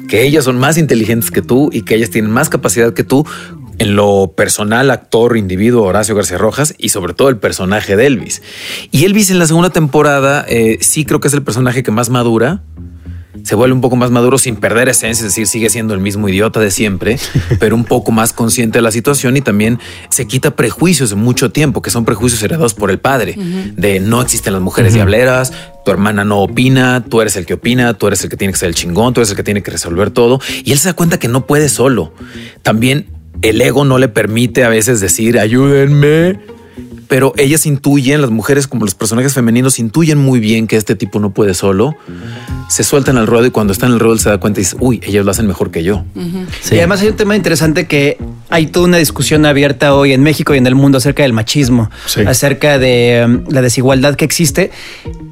[0.07, 3.25] que ellas son más inteligentes que tú y que ellas tienen más capacidad que tú
[3.79, 8.41] en lo personal, actor, individuo, Horacio García Rojas y sobre todo el personaje de Elvis.
[8.91, 12.09] Y Elvis en la segunda temporada eh, sí creo que es el personaje que más
[12.09, 12.63] madura,
[13.43, 16.29] se vuelve un poco más maduro sin perder esencia, es decir, sigue siendo el mismo
[16.29, 17.17] idiota de siempre,
[17.59, 21.51] pero un poco más consciente de la situación y también se quita prejuicios de mucho
[21.51, 25.51] tiempo, que son prejuicios heredados por el padre, de no existen las mujeres diableras,
[25.83, 28.59] tu hermana no opina, tú eres el que opina, tú eres el que tiene que
[28.59, 30.93] ser el chingón, tú eres el que tiene que resolver todo, y él se da
[30.93, 32.13] cuenta que no puede solo.
[32.61, 33.07] También
[33.41, 36.39] el ego no le permite a veces decir, ayúdenme,
[37.13, 41.19] pero ellas intuyen, las mujeres como los personajes femeninos intuyen muy bien que este tipo
[41.19, 41.95] no puede solo,
[42.69, 44.63] se sueltan al ruedo y cuando está en el ruedo él se da cuenta y
[44.63, 46.05] dice, uy, ellas lo hacen mejor que yo.
[46.15, 48.17] Y además hay un tema interesante que
[48.49, 51.91] hay toda una discusión abierta hoy en México y en el mundo acerca del machismo,
[52.07, 52.21] Sí.
[52.21, 54.71] acerca de um, la desigualdad que existe.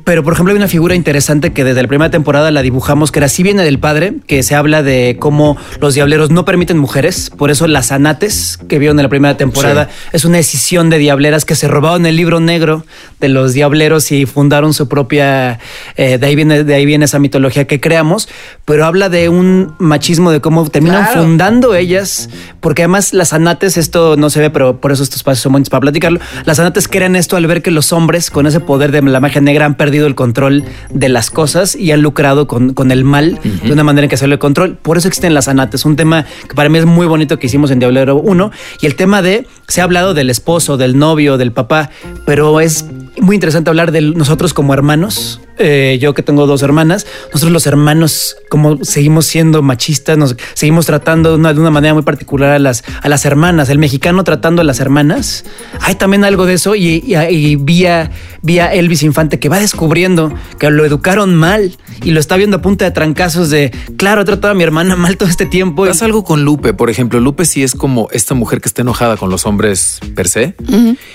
[0.03, 3.19] Pero, por ejemplo, hay una figura interesante que desde la primera temporada la dibujamos, que
[3.19, 7.29] era sí viene del padre, que se habla de cómo los diableros no permiten mujeres.
[7.29, 11.45] Por eso las anates que vieron en la primera temporada es una decisión de diableras
[11.45, 12.85] que se robaron el libro negro
[13.19, 15.59] de los diableros y fundaron su propia.
[15.95, 18.29] eh, de, ahí viene, de ahí viene esa mitología que creamos.
[18.65, 21.21] Pero habla de un machismo de cómo terminan Claro.
[21.23, 22.29] fundando ellas,
[22.59, 25.69] porque además las anates, esto no se ve, pero por eso estos espacios son bonitos
[25.69, 26.19] para platicarlo.
[26.45, 29.41] Las anates crean esto al ver que los hombres con ese poder de la magia
[29.41, 33.39] negra han perdido el control de las cosas y han lucrado con, con el mal
[33.63, 34.77] de una manera en que sale el control.
[34.81, 37.71] Por eso existen las anates, un tema que para mí es muy bonito que hicimos
[37.71, 41.53] en Diablero 1 y el tema de, se ha hablado del esposo, del novio, del
[41.53, 41.91] papá,
[42.25, 42.83] pero es
[43.19, 45.41] muy interesante hablar de nosotros como hermanos.
[45.63, 50.87] Eh, yo que tengo dos hermanas, nosotros los hermanos, como seguimos siendo machistas, nos seguimos
[50.87, 53.69] tratando de una, de una manera muy particular a las, a las hermanas.
[53.69, 55.43] El mexicano tratando a las hermanas.
[55.81, 58.09] Hay también algo de eso y, y- y vía,
[58.41, 62.61] vía Elvis Infante que va descubriendo que lo educaron mal y lo está viendo a
[62.61, 65.85] punta de trancazos de, claro, he tratado a mi hermana mal todo este tiempo.
[65.85, 67.19] Pasa algo con Lupe, por ejemplo.
[67.19, 70.55] Lupe sí es como esta mujer que está enojada con los hombres per se.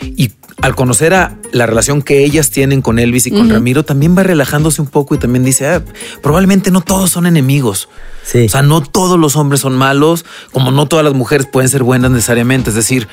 [0.03, 0.31] Y
[0.63, 3.51] al conocer a la relación que ellas tienen con Elvis y con.
[3.51, 5.83] Ramiro, también va relajándose un poco y también dice, "Ah,
[6.23, 7.89] probablemente no todos son enemigos.
[8.23, 8.47] Sí.
[8.47, 11.83] O sea, no todos los hombres son malos, como no todas las mujeres pueden ser
[11.83, 12.71] buenas necesariamente.
[12.71, 13.07] Es decir,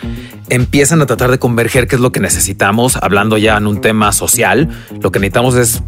[0.50, 4.12] empiezan a tratar de converger, que es lo que necesitamos, hablando ya en un tema
[4.14, 4.70] social.
[5.02, 5.84] Lo que necesitamos es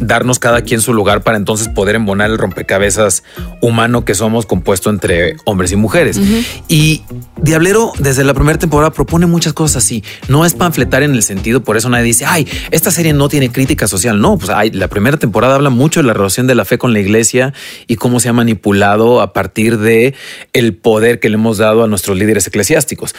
[0.00, 3.22] darnos cada quien su lugar para entonces poder embonar el rompecabezas
[3.60, 6.20] humano que somos compuesto entre hombres y mujeres.
[6.68, 7.02] Y
[7.40, 10.02] Diablero desde la primera temporada propone muchas cosas así.
[10.28, 13.50] No es panfletar en el sentido, por eso nadie dice, ay, esta serie no tiene
[13.50, 14.20] crítica social.
[14.20, 16.92] No, pues ay, la primera temporada habla mucho de la relación de la fe con
[16.92, 17.52] la iglesia
[17.86, 20.14] y cómo se ha manipulado a partir de
[20.52, 23.14] el poder que le hemos dado a nuestros líderes eclesiásticos.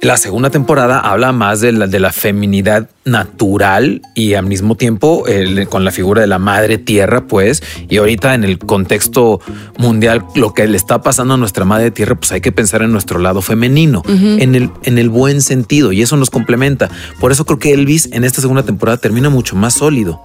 [0.00, 5.26] La segunda temporada habla más de la, de la feminidad natural y al mismo tiempo
[5.26, 9.40] el- con la figura de la madre tierra, pues, y ahorita en el contexto
[9.76, 12.92] mundial, lo que le está pasando a nuestra madre tierra, pues hay que pensar en
[12.92, 16.88] nuestro lado femenino, en, el, en el buen sentido, y eso nos complementa.
[17.18, 20.20] Por eso creo que Elvis en esta segunda temporada termina mucho más sólido,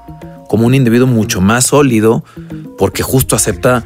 [0.50, 2.24] como un individuo mucho más sólido,
[2.78, 3.86] porque justo acepta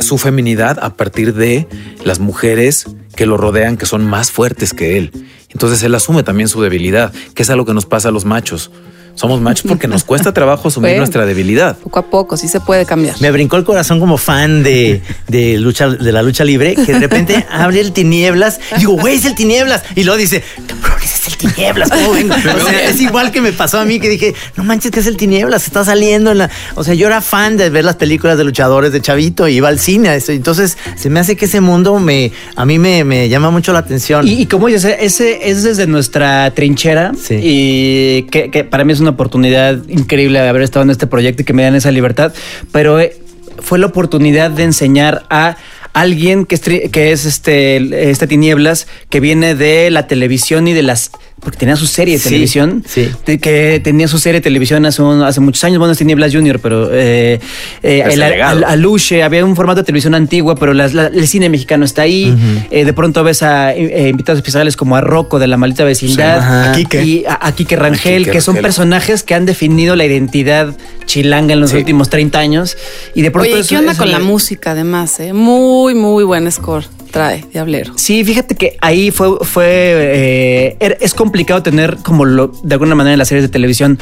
[0.00, 1.66] su feminidad a partir de
[2.04, 5.12] las mujeres que lo rodean, que son más fuertes que él.
[5.50, 8.70] Entonces él asume también su debilidad, que es algo que nos pasa a los machos.
[9.18, 10.98] Somos machos porque nos cuesta trabajo asumir Bueno.
[11.00, 11.76] nuestra debilidad.
[11.78, 13.20] Poco a poco, sí se puede cambiar.
[13.20, 17.00] Me brincó el corazón como fan de, de lucha de la lucha libre, que de
[17.00, 19.82] repente abre el tinieblas y digo, güey, es el tinieblas.
[19.96, 21.90] Y luego dice, cabrón, ese es el tinieblas.
[21.90, 22.34] ¿cómo vengo?
[22.58, 25.06] O sea, es igual que me pasó a mí que dije, no manches, que es
[25.08, 26.50] el tinieblas, está saliendo en la.
[26.76, 29.66] O sea, yo era fan de ver las películas de luchadores de Chavito y iba
[29.68, 30.16] al cine.
[30.28, 33.80] Entonces, se me hace que ese mundo me, a mí me, me llama mucho la
[33.80, 34.26] atención.
[34.28, 39.00] Y, y como dices, ese es desde nuestra trinchera y que, que para mí es
[39.00, 42.32] una oportunidad increíble de haber estado en este proyecto y que me dan esa libertad,
[42.72, 43.16] pero eh,
[43.60, 45.56] fue la oportunidad de enseñar a
[45.92, 50.82] alguien que es, que es este, este tinieblas que viene de la televisión y de
[50.82, 53.08] las porque tenía su serie de Sí, televisión sí.
[53.24, 56.32] de- que tenía su serie de televisión hace, un- hace muchos años bueno es Tinieblas
[56.34, 57.38] Junior pero eh,
[57.82, 61.48] eh, el, al- Aluche había un formato de televisión antigua pero las- la- el cine
[61.48, 62.34] mexicano está ahí
[62.70, 66.40] Eh, de pronto ves a eh, invitados especiales como a Rocco de la maldita vecindad
[66.40, 66.68] Sí.
[66.68, 67.04] A Quique.
[67.04, 68.62] y a, a Quique Rangel Quique que son Rangel.
[68.62, 70.74] personajes que han definido la identidad
[71.06, 72.76] chilanga en los últimos 30 años
[73.14, 75.20] y de pronto Oye, ¿y eso- ¿qué onda eso con la música además?
[75.20, 75.32] Eh?
[75.32, 77.92] Muy, muy buen score trae Diablero.
[77.96, 82.94] Sí, fíjate que ahí fue, fue eh, er- es complicado tener como lo, de alguna
[82.94, 83.98] manera en las series de televisión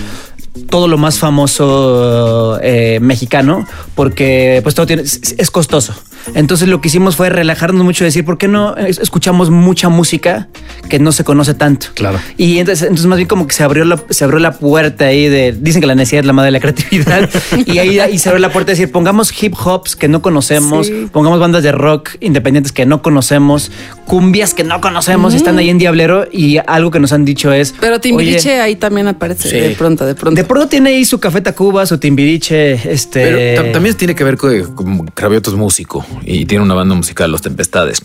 [0.71, 5.95] todo lo más famoso eh, mexicano, porque pues todo tiene, es, es costoso.
[6.35, 9.89] Entonces lo que hicimos fue relajarnos mucho y decir, ¿por qué no es- escuchamos mucha
[9.89, 10.49] música
[10.89, 11.87] que no se conoce tanto?
[11.95, 12.19] Claro.
[12.37, 15.29] Y entonces, entonces más bien como que se abrió la, se abrió la puerta ahí
[15.29, 17.29] de, dicen que la necesidad es la madre de la creatividad,
[17.67, 20.87] y ahí, ahí se abrió la puerta de decir, pongamos hip hops que no conocemos,
[20.87, 21.09] Sí.
[21.13, 23.71] pongamos bandas de rock independientes que no conocemos,
[24.07, 27.53] cumbias que no conocemos, y están ahí en Diablero y algo que nos han dicho
[27.53, 27.75] es...
[27.81, 29.57] Pero "Oye, Timbiriche ahí también aparece Sí.
[29.59, 30.37] de pronto, de pronto.
[30.41, 33.23] de pronto tiene ahí su café Tacuba, su Timbiriche, este...
[33.23, 36.95] Pero tam- también tiene que ver con, con Cravioto es músico y tiene una banda
[36.95, 38.03] musical, Los Tempestades.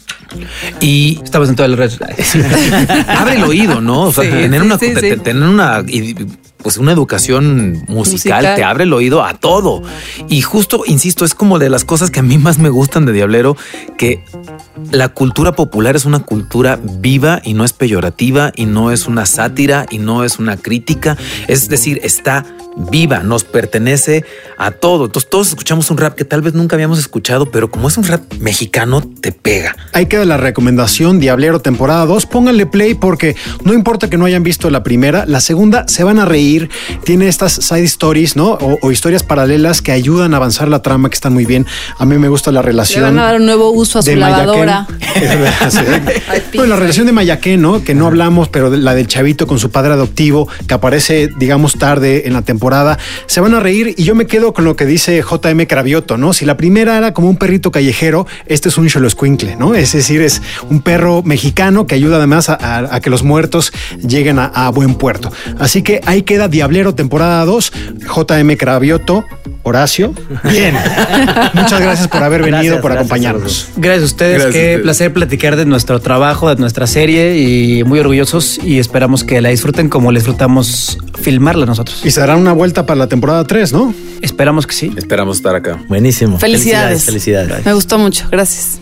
[0.80, 2.06] Y Estabas en todo el resto.
[3.08, 4.04] abre el oído, ¿no?
[4.04, 4.94] O sea, Sí, tener, sí, una, sí,
[5.24, 5.84] tener una,
[6.62, 8.56] pues una educación musical, Musical.
[8.56, 9.82] te abre el oído a todo.
[10.30, 13.14] Y justo, insisto, es como de las cosas que a mí más me gustan de
[13.14, 13.58] Diablero,
[13.98, 14.24] que
[14.92, 19.26] la cultura popular es una cultura viva y no es peyorativa y no es una
[19.26, 21.18] sátira y no es una crítica.
[21.48, 22.46] Es decir, está
[22.78, 24.24] viva, nos pertenece
[24.58, 25.06] a todo.
[25.06, 28.04] Entonces todos escuchamos un rap que tal vez nunca habíamos escuchado, pero como es un
[28.06, 29.76] rap mexicano, te pega.
[29.94, 32.26] Ahí queda la recomendación Diablero temporada 2.
[32.28, 36.20] Pónganle play porque no importa que no hayan visto la primera, la segunda se van
[36.20, 36.70] a reír.
[37.04, 38.52] Tiene estas side stories, ¿no?
[38.54, 41.66] O, o historias paralelas que ayudan a avanzar la trama, que están muy bien.
[41.98, 43.04] A mí me gusta la Le relación.
[43.04, 44.88] van a dar un nuevo uso a su lavadora.
[46.54, 47.84] Bueno, la relación de Mayaquén, ¿no?
[47.84, 51.74] Que no hablamos, pero de- la del chavito con su padre adoptivo, que aparece, digamos,
[51.78, 53.00] tarde en la temporada temporada.
[53.26, 56.32] Se van a reír y yo me quedo con lo que dice JM Cravioto, ¿no?
[56.32, 59.74] Si la primera era como un perrito callejero, este es un Xoloscuincle, ¿no?
[59.74, 63.74] Es decir, es un perro mexicano que ayuda además a, a- a que los muertos
[64.08, 65.32] lleguen a, a buen puerto.
[65.58, 67.72] Así que ahí queda Diablero temporada 2,
[68.16, 69.26] JM Cravioto,
[69.64, 70.14] Horacio.
[70.44, 70.76] Bien.
[71.56, 73.68] Muchas gracias por haber venido, Gracias, por gracias, acompañarnos.
[73.78, 74.82] Gracias a ustedes, Gracias a qué ustedes.
[74.84, 79.50] placer platicar de nuestro trabajo, de nuestra serie y muy orgullosos y esperamos que la
[79.50, 82.02] disfruten como la disfrutamos filmarla nosotros.
[82.04, 83.94] Y se darán una vuelta para la temporada 3, ¿no?
[84.22, 84.92] Esperamos que sí.
[84.98, 85.82] Esperamos estar acá.
[85.88, 86.38] Buenísimo.
[86.38, 87.06] Felicidades.
[87.06, 87.66] Felicidades.
[87.66, 88.28] Me gustó mucho.
[88.30, 88.82] Gracias.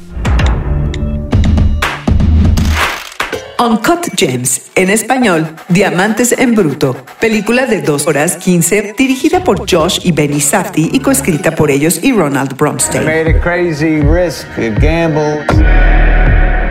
[3.59, 9.99] Uncut Gems, en español, Diamantes en Bruto, película de 2 horas 15, dirigida por Josh
[10.03, 13.05] y Benny Safdie y coescrita por ellos y Ronald Bromstein.
[13.05, 15.43] made a crazy risk, a gamble,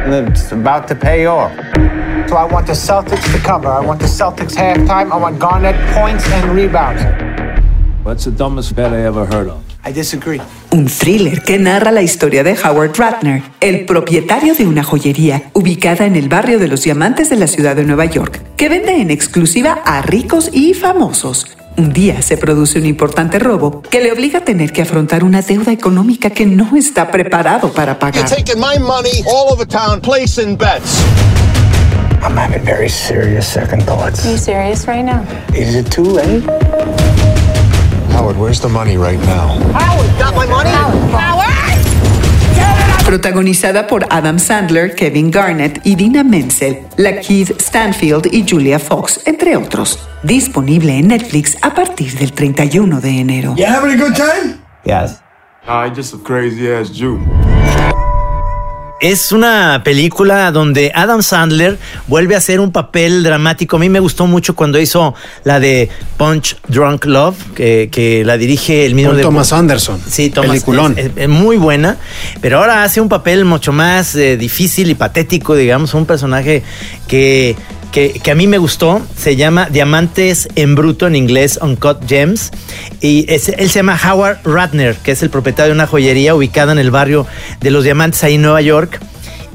[0.07, 1.53] and it's about to pay off.
[2.29, 3.69] So I want the Celtics to cover.
[3.69, 5.11] I want the Celtics halftime.
[5.11, 7.03] I want Garnett points and rebounds.
[8.05, 9.63] What's the dumbest bet I ever heard of?
[9.83, 10.43] I disagree.
[10.71, 16.05] Un thriller que narra la historia de Howard Ratner, el propietario de una joyería ubicada
[16.05, 19.11] en el barrio de los diamantes de la ciudad de Nueva York, que vende en
[19.11, 21.47] exclusiva a ricos y famosos.
[21.79, 25.41] Un día se produce un importante robo que le obliga a tener que afrontar una
[25.41, 28.29] deuda económica que no está preparado para pagar.
[28.29, 31.03] taking my money all over town, placing bets.
[32.23, 34.27] I'm having very serious second thoughts.
[34.27, 35.23] Are you serious right now?
[35.55, 36.43] Is it too late?
[38.13, 39.59] Howard, where's the money right now?
[39.73, 40.71] Howard, got my money?
[40.71, 41.49] Howard!
[43.07, 49.57] Protagonizada por Adam Sandler, Kevin Garnett y Dina Menzel, Lakeith Stanfield y Julia Fox, entre
[49.57, 49.99] otros.
[50.23, 53.55] Disponible en Netflix a partir del 31 de enero.
[53.57, 54.61] You having a good time?
[54.85, 55.23] Yes.
[55.67, 57.19] I just a crazy ass Jew.
[59.01, 63.77] Es una película donde Adam Sandler vuelve a hacer un papel dramático.
[63.77, 68.37] A mí me gustó mucho cuando hizo la de Punch Drunk Love, que, que la
[68.37, 70.01] dirige el mismo Con de Thomas Anderson.
[70.05, 70.95] Sí, Thomas, Peliculón.
[70.99, 71.97] es- es- es muy buena,
[72.41, 76.65] pero ahora hace un papel mucho más eh, difícil y patético, digamos, un personaje
[77.07, 77.55] que,
[77.93, 79.01] que, que a mí me gustó.
[79.17, 82.51] Se llama Diamantes en Bruto, en inglés Uncut Gems.
[83.01, 86.73] Y es- él se llama Howard Ratner, que es el propietario de una joyería ubicada
[86.73, 87.27] en el barrio
[87.61, 89.01] de los Diamantes, ahí en Nueva York.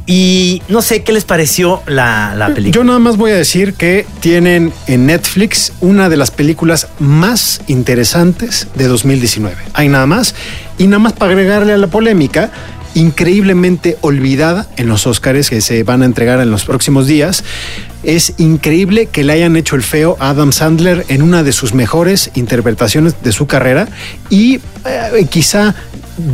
[0.05, 2.73] Y no sé qué les pareció la, la película.
[2.75, 7.61] Yo nada más voy a decir que tienen en Netflix una de las películas más
[7.67, 9.55] interesantes de 2019.
[9.73, 10.35] Hay nada más.
[10.77, 12.51] Y nada más para agregarle a la polémica,
[12.95, 17.43] increíblemente olvidada en los Oscars que se van a entregar en los próximos días.
[18.03, 21.73] Es increíble que le hayan hecho el feo a Adam Sandler en una de sus
[21.73, 23.87] mejores interpretaciones de su carrera
[24.29, 25.73] y eh, quizá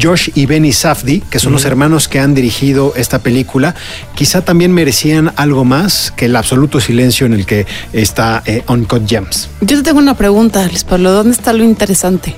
[0.02, 3.76] Josh y Benny Safdie, que son los hermanos que han dirigido esta película,
[4.16, 9.08] quizá también merecían algo más que el absoluto silencio en el que está eh, Uncut
[9.08, 9.50] Gems.
[9.62, 11.12] Yo te tengo una pregunta, Luis Pablo.
[11.12, 12.36] ¿Dónde está lo interesante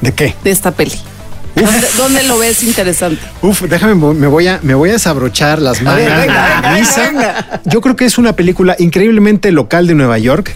[0.00, 0.34] ¿De qué?
[0.44, 0.98] de esta peli?
[1.54, 3.20] ¿Dónde, dónde lo ves interesante?
[3.42, 5.82] Uf, déjame, me voy a, me voy a desabrochar las
[6.66, 7.60] venga.
[7.64, 10.54] Yo creo que es una película increíblemente local de Nueva York.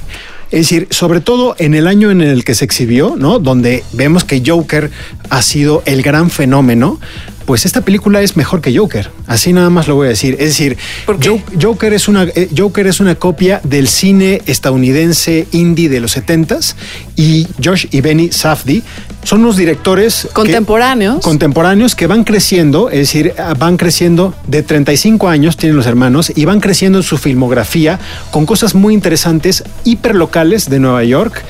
[0.50, 3.40] Es decir, sobre todo en el año en el que se exhibió, ¿no?
[3.40, 4.90] Donde vemos que Joker
[5.28, 7.00] ha sido el gran fenómeno.
[7.46, 9.10] Pues esta película es mejor que Joker.
[9.28, 10.34] Así nada más lo voy a decir.
[10.34, 15.88] Es decir, Jo- Joker es una eh, Joker es una copia del cine estadounidense indie
[15.88, 16.74] de los 70s
[17.16, 18.82] y Josh y Benny Safdie
[19.26, 21.22] son unos directores que- Contemporáneos.
[21.22, 26.32] contemporáneos que van creciendo, es decir, ah, van creciendo de 35 años, tienen los hermanos,
[26.34, 27.98] y van creciendo en su filmografía
[28.30, 31.42] con cosas muy interesantes, hiperlocales de Nueva York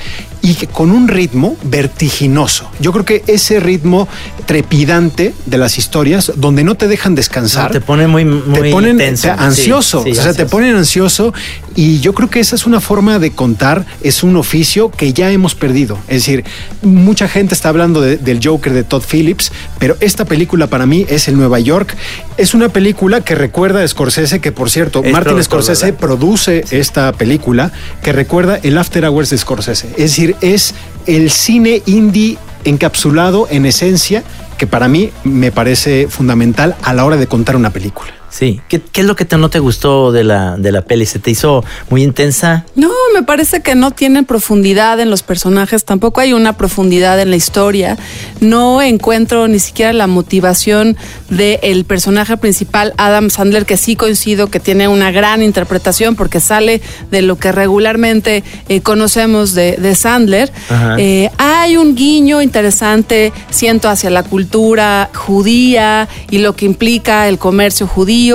[0.47, 2.71] y que con un ritmo vertiginoso.
[2.79, 4.07] Yo creo que ese ritmo
[4.47, 8.71] trepidante de las historias, donde no te dejan descansar, No, te pone muy, muy te
[8.71, 9.25] ponen tenso.
[9.27, 11.35] te- ansioso, Sí, sí, o sea, te ponen ansioso
[11.75, 15.33] y yo creo que esa es una forma de contar, es un oficio que ya
[15.33, 15.99] hemos perdido.
[16.07, 16.45] Es decir,
[16.83, 21.05] mucha gente está hablando de- del Joker de Todd Phillips, pero esta película para mí
[21.09, 21.97] es el Nueva York.
[22.37, 25.99] Es una película que recuerda a Scorsese, que por cierto, Es Martin Scorsese ¿verdad?
[25.99, 29.89] produce esta película que recuerda el After Hours de Scorsese.
[29.97, 30.75] Es decir, es
[31.07, 34.25] el cine indie encapsulado en esencia
[34.59, 38.12] que para mí me parece fundamental a la hora de contar una película.
[38.38, 38.61] Sí.
[38.68, 41.07] ¿Qué, qué es lo que te, no te gustó de la, de la peli?
[41.07, 42.66] ¿Se te hizo muy intensa?
[42.75, 47.31] No, me parece que no tiene profundidad en los personajes, tampoco hay una profundidad en
[47.31, 47.96] la historia.
[48.40, 50.99] No encuentro ni siquiera la motivación
[51.31, 56.83] del personaje principal, Adam Sandler, que sí coincido que tiene una gran interpretación porque sale
[57.11, 60.53] de lo que regularmente eh, conocemos de, de Sandler.
[60.99, 67.39] Eh, hay un guiño interesante, siento, hacia la cultura judía y lo que implica el
[67.39, 68.26] comercio judío,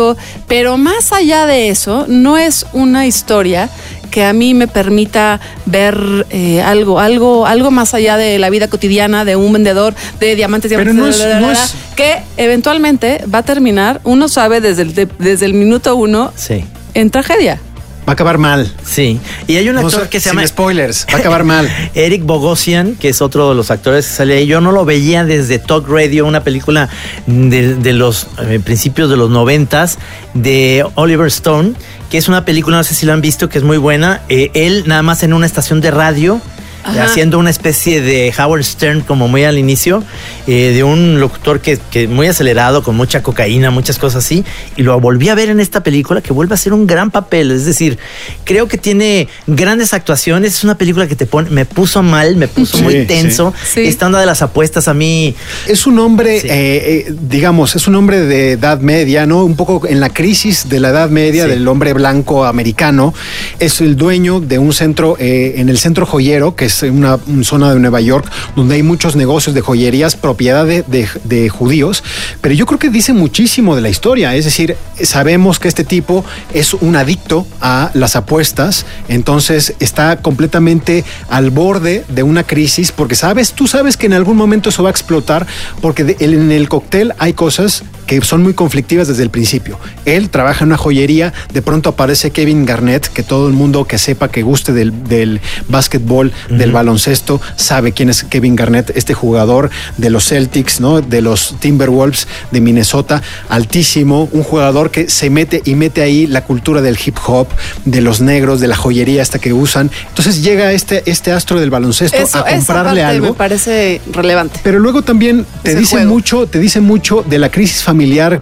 [0.47, 3.69] pero más allá de eso, no es una historia
[4.09, 8.67] que a mí me permita ver eh, algo, algo, algo más allá de la vida
[8.67, 13.23] cotidiana de un vendedor de diamantes, diamantes, no es- bla, bla, no es- que eventualmente
[13.33, 16.65] va a terminar, uno sabe desde el, de- desde el minuto uno Sí.
[16.93, 17.59] en tragedia.
[18.07, 18.71] Va a acabar mal.
[18.83, 19.19] Sí.
[19.47, 21.05] Y hay un actor que se sin llama spoilers.
[21.11, 21.69] Va a acabar mal.
[21.93, 24.47] Eric Bogosian, que es otro de los actores que sale ahí.
[24.47, 26.89] Yo no lo veía desde Talk Radio, una película
[27.27, 29.99] de, de los eh, principios de los noventas
[30.33, 31.73] de Oliver Stone,
[32.09, 34.21] que es una película, no sé si la han visto, que es muy buena.
[34.29, 36.41] Eh, él nada más en una estación de radio.
[36.83, 37.03] Ajá.
[37.05, 40.03] Haciendo una especie de Howard Stern como muy al inicio,
[40.47, 44.43] eh, de un locutor que, que muy acelerado, con mucha cocaína, muchas cosas así,
[44.75, 47.51] y lo volví a ver en esta película que vuelve a ser un gran papel.
[47.51, 47.97] Es decir,
[48.43, 50.55] creo que tiene grandes actuaciones.
[50.55, 53.53] Es una película que te pone, me puso mal, me puso Sí, muy tenso.
[53.63, 53.81] sí.
[53.81, 55.35] Esta onda de las apuestas a mí.
[55.67, 56.47] Es un hombre, Sí.
[56.47, 59.43] eh, eh, digamos, es un hombre de edad media, ¿no?
[59.45, 61.49] Un poco en la crisis de la edad media Sí.
[61.51, 63.13] del hombre blanco americano.
[63.59, 67.73] Es el dueño de un centro, eh, en el centro joyero, que es una, zona
[67.73, 72.03] de Nueva York, donde hay muchos negocios de joyerías, propiedad de, de- judíos.
[72.41, 74.35] Pero yo creo que dice muchísimo de la historia.
[74.35, 81.03] Es decir, sabemos que este tipo es un adicto a las apuestas, entonces está completamente
[81.29, 84.89] al borde de una crisis, porque sabes, tú sabes que en algún momento eso va
[84.89, 85.45] a explotar,
[85.81, 89.79] porque en el cóctel hay cosas que son muy conflictivas desde el principio.
[90.05, 93.97] Él trabaja en una joyería, de pronto aparece Kevin Garnett, que todo el mundo que
[93.97, 99.69] sepa que guste del, del básquetbol, del baloncesto, sabe quién es Kevin Garnett, este jugador
[99.97, 101.01] de los Celtics, ¿no?
[101.01, 106.43] De los Timberwolves de Minnesota, altísimo, un jugador que se mete y mete ahí la
[106.43, 107.47] cultura del hip hop,
[107.85, 109.91] de los negros, de la joyería hasta que usan.
[110.09, 113.27] Entonces llega este, este astro del baloncesto Eso, a esa comprarle parte algo.
[113.27, 114.59] me parece relevante.
[114.63, 116.13] Pero luego también te dice juego.
[116.13, 117.90] mucho, te dice mucho de la crisis familiar,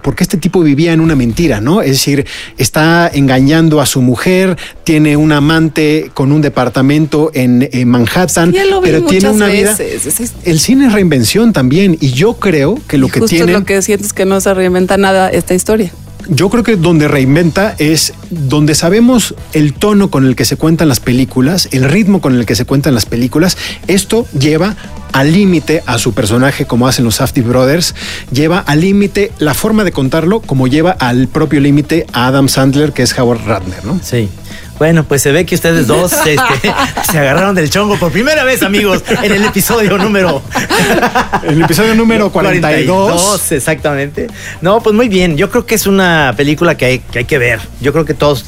[0.02, 1.82] porque este tipo vivía en una mentira, ¿no?
[1.82, 2.26] Es decir,
[2.58, 8.60] está engañando a su mujer, tiene un amante con un departamento en, en Manhattan, vi
[8.82, 9.76] pero tiene una vida.
[9.76, 10.34] veces.
[10.43, 13.66] El cine es reinvención también, y yo creo que lo y que justo tiene, lo
[13.66, 15.91] que siento es que no se reinventa nada esta historia.
[16.30, 20.88] yo creo que donde reinventa es donde sabemos el tono con el que se cuentan
[20.88, 23.58] las películas, el ritmo con el que se cuentan las películas.
[23.88, 24.76] Esto lleva
[25.14, 27.95] al límite a su personaje como hacen los Safdie Brothers,
[28.32, 32.93] lleva al límite la forma de contarlo como lleva al propio límite a Adam Sandler
[32.93, 33.99] que es Howard Ratner, ¿no?
[34.03, 34.30] Sí.
[34.80, 36.38] Bueno, pues se ve que ustedes dos este,
[37.12, 40.41] se agarraron del chongo por primera vez, amigos, en el episodio número
[41.43, 43.51] El episodio número 42.
[43.51, 44.28] exactamente.
[44.62, 45.36] No, pues muy bien.
[45.36, 47.60] Yo creo que es una película que hay que, hay que ver.
[47.82, 48.45] Yo creo que todos,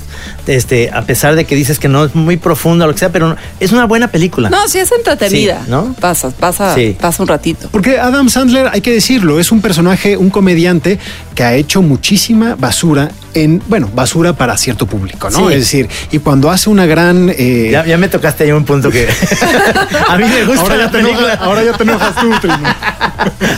[0.47, 3.11] este, a pesar de que dices que no es muy profunda o lo que sea,
[3.11, 4.49] pero es una buena película.
[4.49, 5.61] No, sí es entretenida.
[5.65, 5.93] Sí, ¿no?
[5.99, 6.95] Pasa, pasa, Sí.
[6.99, 7.69] pasa un ratito.
[7.72, 10.99] Porque Adam Sandler, hay que decirlo, es un personaje, un comediante
[11.36, 15.48] que ha hecho muchísima basura en, bueno, basura para cierto público, ¿no?
[15.48, 15.54] Sí.
[15.54, 17.30] Es decir, y cuando hace una gran...
[17.38, 19.08] eh, Ya, ya me tocaste ahí un punto que
[20.10, 21.28] a mí me gusta ahora, la ya te película.
[21.34, 22.58] enojas, ahora ya te enojas tú, Trino.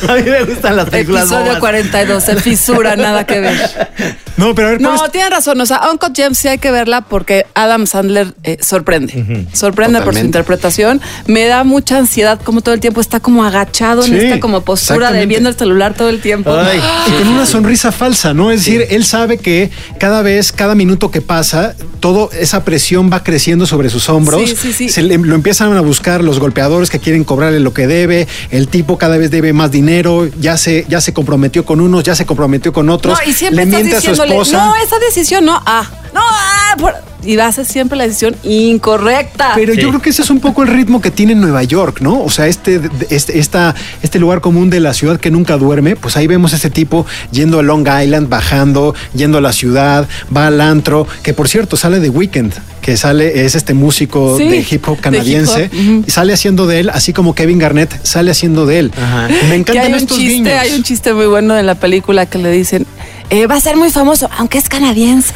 [0.10, 1.60] A mí me gustan las películas Episodio bobas.
[1.60, 3.90] 42, el fisura, nada que ver.
[4.38, 5.60] No, pero a ver, ¿cuál No, es- tienen razón.
[5.62, 9.48] O sea, Uncut Gems sí hay que verla porque Adam Sandler eh, sorprende.
[9.54, 11.02] Sorprende por su interpretación.
[11.28, 14.62] Me da mucha ansiedad como todo el tiempo está como agachado Sí, en esta como
[14.62, 16.54] postura de viendo el celular todo el tiempo.
[16.56, 16.80] Ay.
[17.08, 18.52] Y con una sonrisa falsa, ¿no?
[18.52, 23.24] Es decir, él sabe que cada vez, cada minuto que pasa, toda esa presión va
[23.24, 24.42] creciendo sobre sus hombros.
[24.50, 24.90] Sí, sí, sí.
[24.90, 28.28] Se le- lo empiezan a buscar los golpeadores que quieren cobrarle lo que debe.
[28.52, 30.28] El tipo cada vez debe más dinero.
[30.40, 33.18] Ya se, ya se comprometió con unos, ya se comprometió con otros.
[33.24, 34.58] No, y siempre le miente a su esposa.
[34.66, 37.13] no, esa decisión no, ah, no, ah, por-".
[37.26, 39.52] Y va a ser siempre la decisión incorrecta.
[39.56, 39.82] Pero Sí.
[39.82, 42.22] yo creo que ese es un poco el ritmo que tiene Nueva York, ¿no?
[42.24, 46.18] O sea, este, este, esta, este lugar común de la ciudad que nunca duerme, pues
[46.18, 50.48] ahí vemos a ese tipo yendo a Long Island, bajando, yendo a la ciudad, va
[50.48, 54.66] al antro, que por cierto sale de Weekend, que sale, es este músico Sí, de
[54.70, 56.04] hip hop de canadiense, hip hop, ujú.
[56.08, 58.92] y sale haciendo de él, así como Kevin Garnett sale haciendo de él.
[59.02, 59.28] Ajá.
[59.50, 60.54] Me encantan hay un estos chiste, guiños.
[60.54, 62.86] hay un chiste muy bueno en la película que le dicen,
[63.34, 65.34] eh, va a ser muy famoso, aunque es canadiense.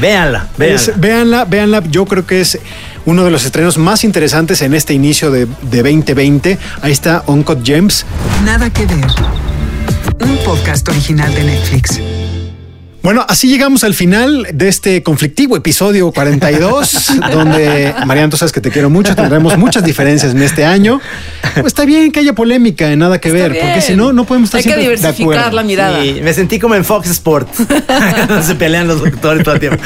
[0.00, 0.74] Véanla, véanla.
[0.74, 1.82] Es- véanla, véanla.
[1.90, 2.58] Yo creo que es
[3.06, 6.58] uno de los estrenos más interesantes en este inicio de, de 2020.
[6.82, 8.04] Ahí está Uncut Gems.
[8.44, 9.04] Nada que ver.
[10.20, 12.00] Un podcast original de Netflix.
[13.04, 18.62] Bueno, así llegamos al final de este conflictivo episodio 42, donde, Mariana, tú sabes que
[18.62, 21.02] te quiero mucho, tendremos muchas diferencias en este año.
[21.52, 23.66] Pues está bien que haya polémica en nada que Está ver, bien.
[23.66, 25.56] porque si no, no podemos estar Hay que siempre de diversificar acuerdo.
[25.56, 26.02] la mirada.
[26.02, 27.58] Sí, me sentí como en Fox Sports.
[28.46, 29.82] Se pelean los doctores todo el tiempo.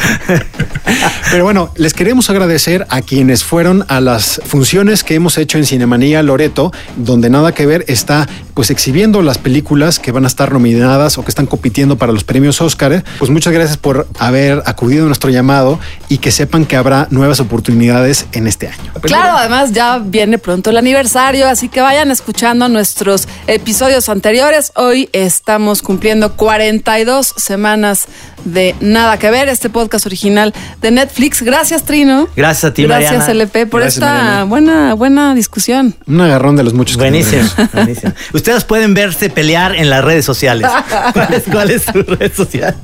[1.32, 5.66] Pero bueno, les queremos agradecer a quienes fueron a las funciones que hemos hecho en
[5.66, 10.52] Cinemanía Loreto, donde nada que ver está pues exhibiendo las películas que van a estar
[10.52, 13.04] nominadas o que están compitiendo para los premios Oscar.
[13.18, 15.78] Pues muchas gracias por haber acudido a nuestro llamado
[16.08, 18.92] y que sepan que habrá nuevas oportunidades en este año.
[19.02, 24.72] Claro, además ya viene pronto el aniversario, así que vayan escuchando nuestros episodios anteriores.
[24.76, 28.06] Hoy estamos cumpliendo 42 semanas
[28.52, 31.42] de Nada que ver, este podcast original de Netflix.
[31.42, 32.28] Gracias, Trino.
[32.36, 33.32] Gracias a ti, Gracias, Mariana.
[33.32, 34.44] LP, por Gracias, esta Mariana.
[34.44, 35.94] buena, buena discusión.
[36.06, 36.96] Un agarrón de los muchos.
[36.96, 38.12] Buenísimo, buenísimo.
[38.32, 40.68] Ustedes pueden verse pelear en las redes sociales.
[41.12, 42.76] ¿Cuál es, cuál es su red social?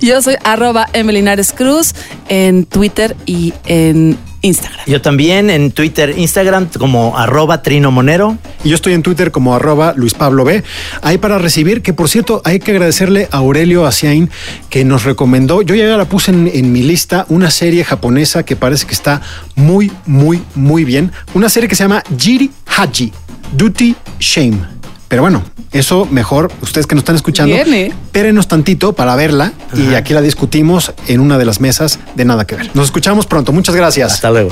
[0.00, 1.94] Yo soy arroba Emelinares Cruz
[2.28, 4.80] en Twitter y en Instagram.
[4.86, 8.38] Yo también en Twitter, Instagram como arroba Trino Monero.
[8.64, 10.62] Y yo estoy en Twitter como arroba Luis Pablo B.
[11.02, 14.30] Ahí para recibir, que por cierto, hay que agradecerle a Aurelio Asiain
[14.68, 15.62] que nos recomendó.
[15.62, 19.20] Yo ya la puse en, en mi lista, una serie japonesa que parece que está
[19.54, 21.12] muy, muy, muy bien.
[21.34, 23.12] Una serie que se llama Jiri Haji,
[23.52, 24.79] Duty Shame.
[25.10, 25.42] Pero bueno,
[25.72, 27.86] eso mejor, ustedes que nos están escuchando, Viene.
[27.86, 32.44] espérenos tantito para verla y aquí la discutimos en una de las mesas de Nada
[32.44, 32.70] que Ver.
[32.74, 33.52] Nos escuchamos pronto.
[33.52, 34.12] Muchas gracias.
[34.12, 34.50] Hasta luego.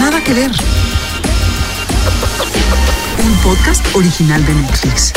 [0.00, 0.50] Nada que ver.
[3.24, 5.12] Un podcast original de Netflix.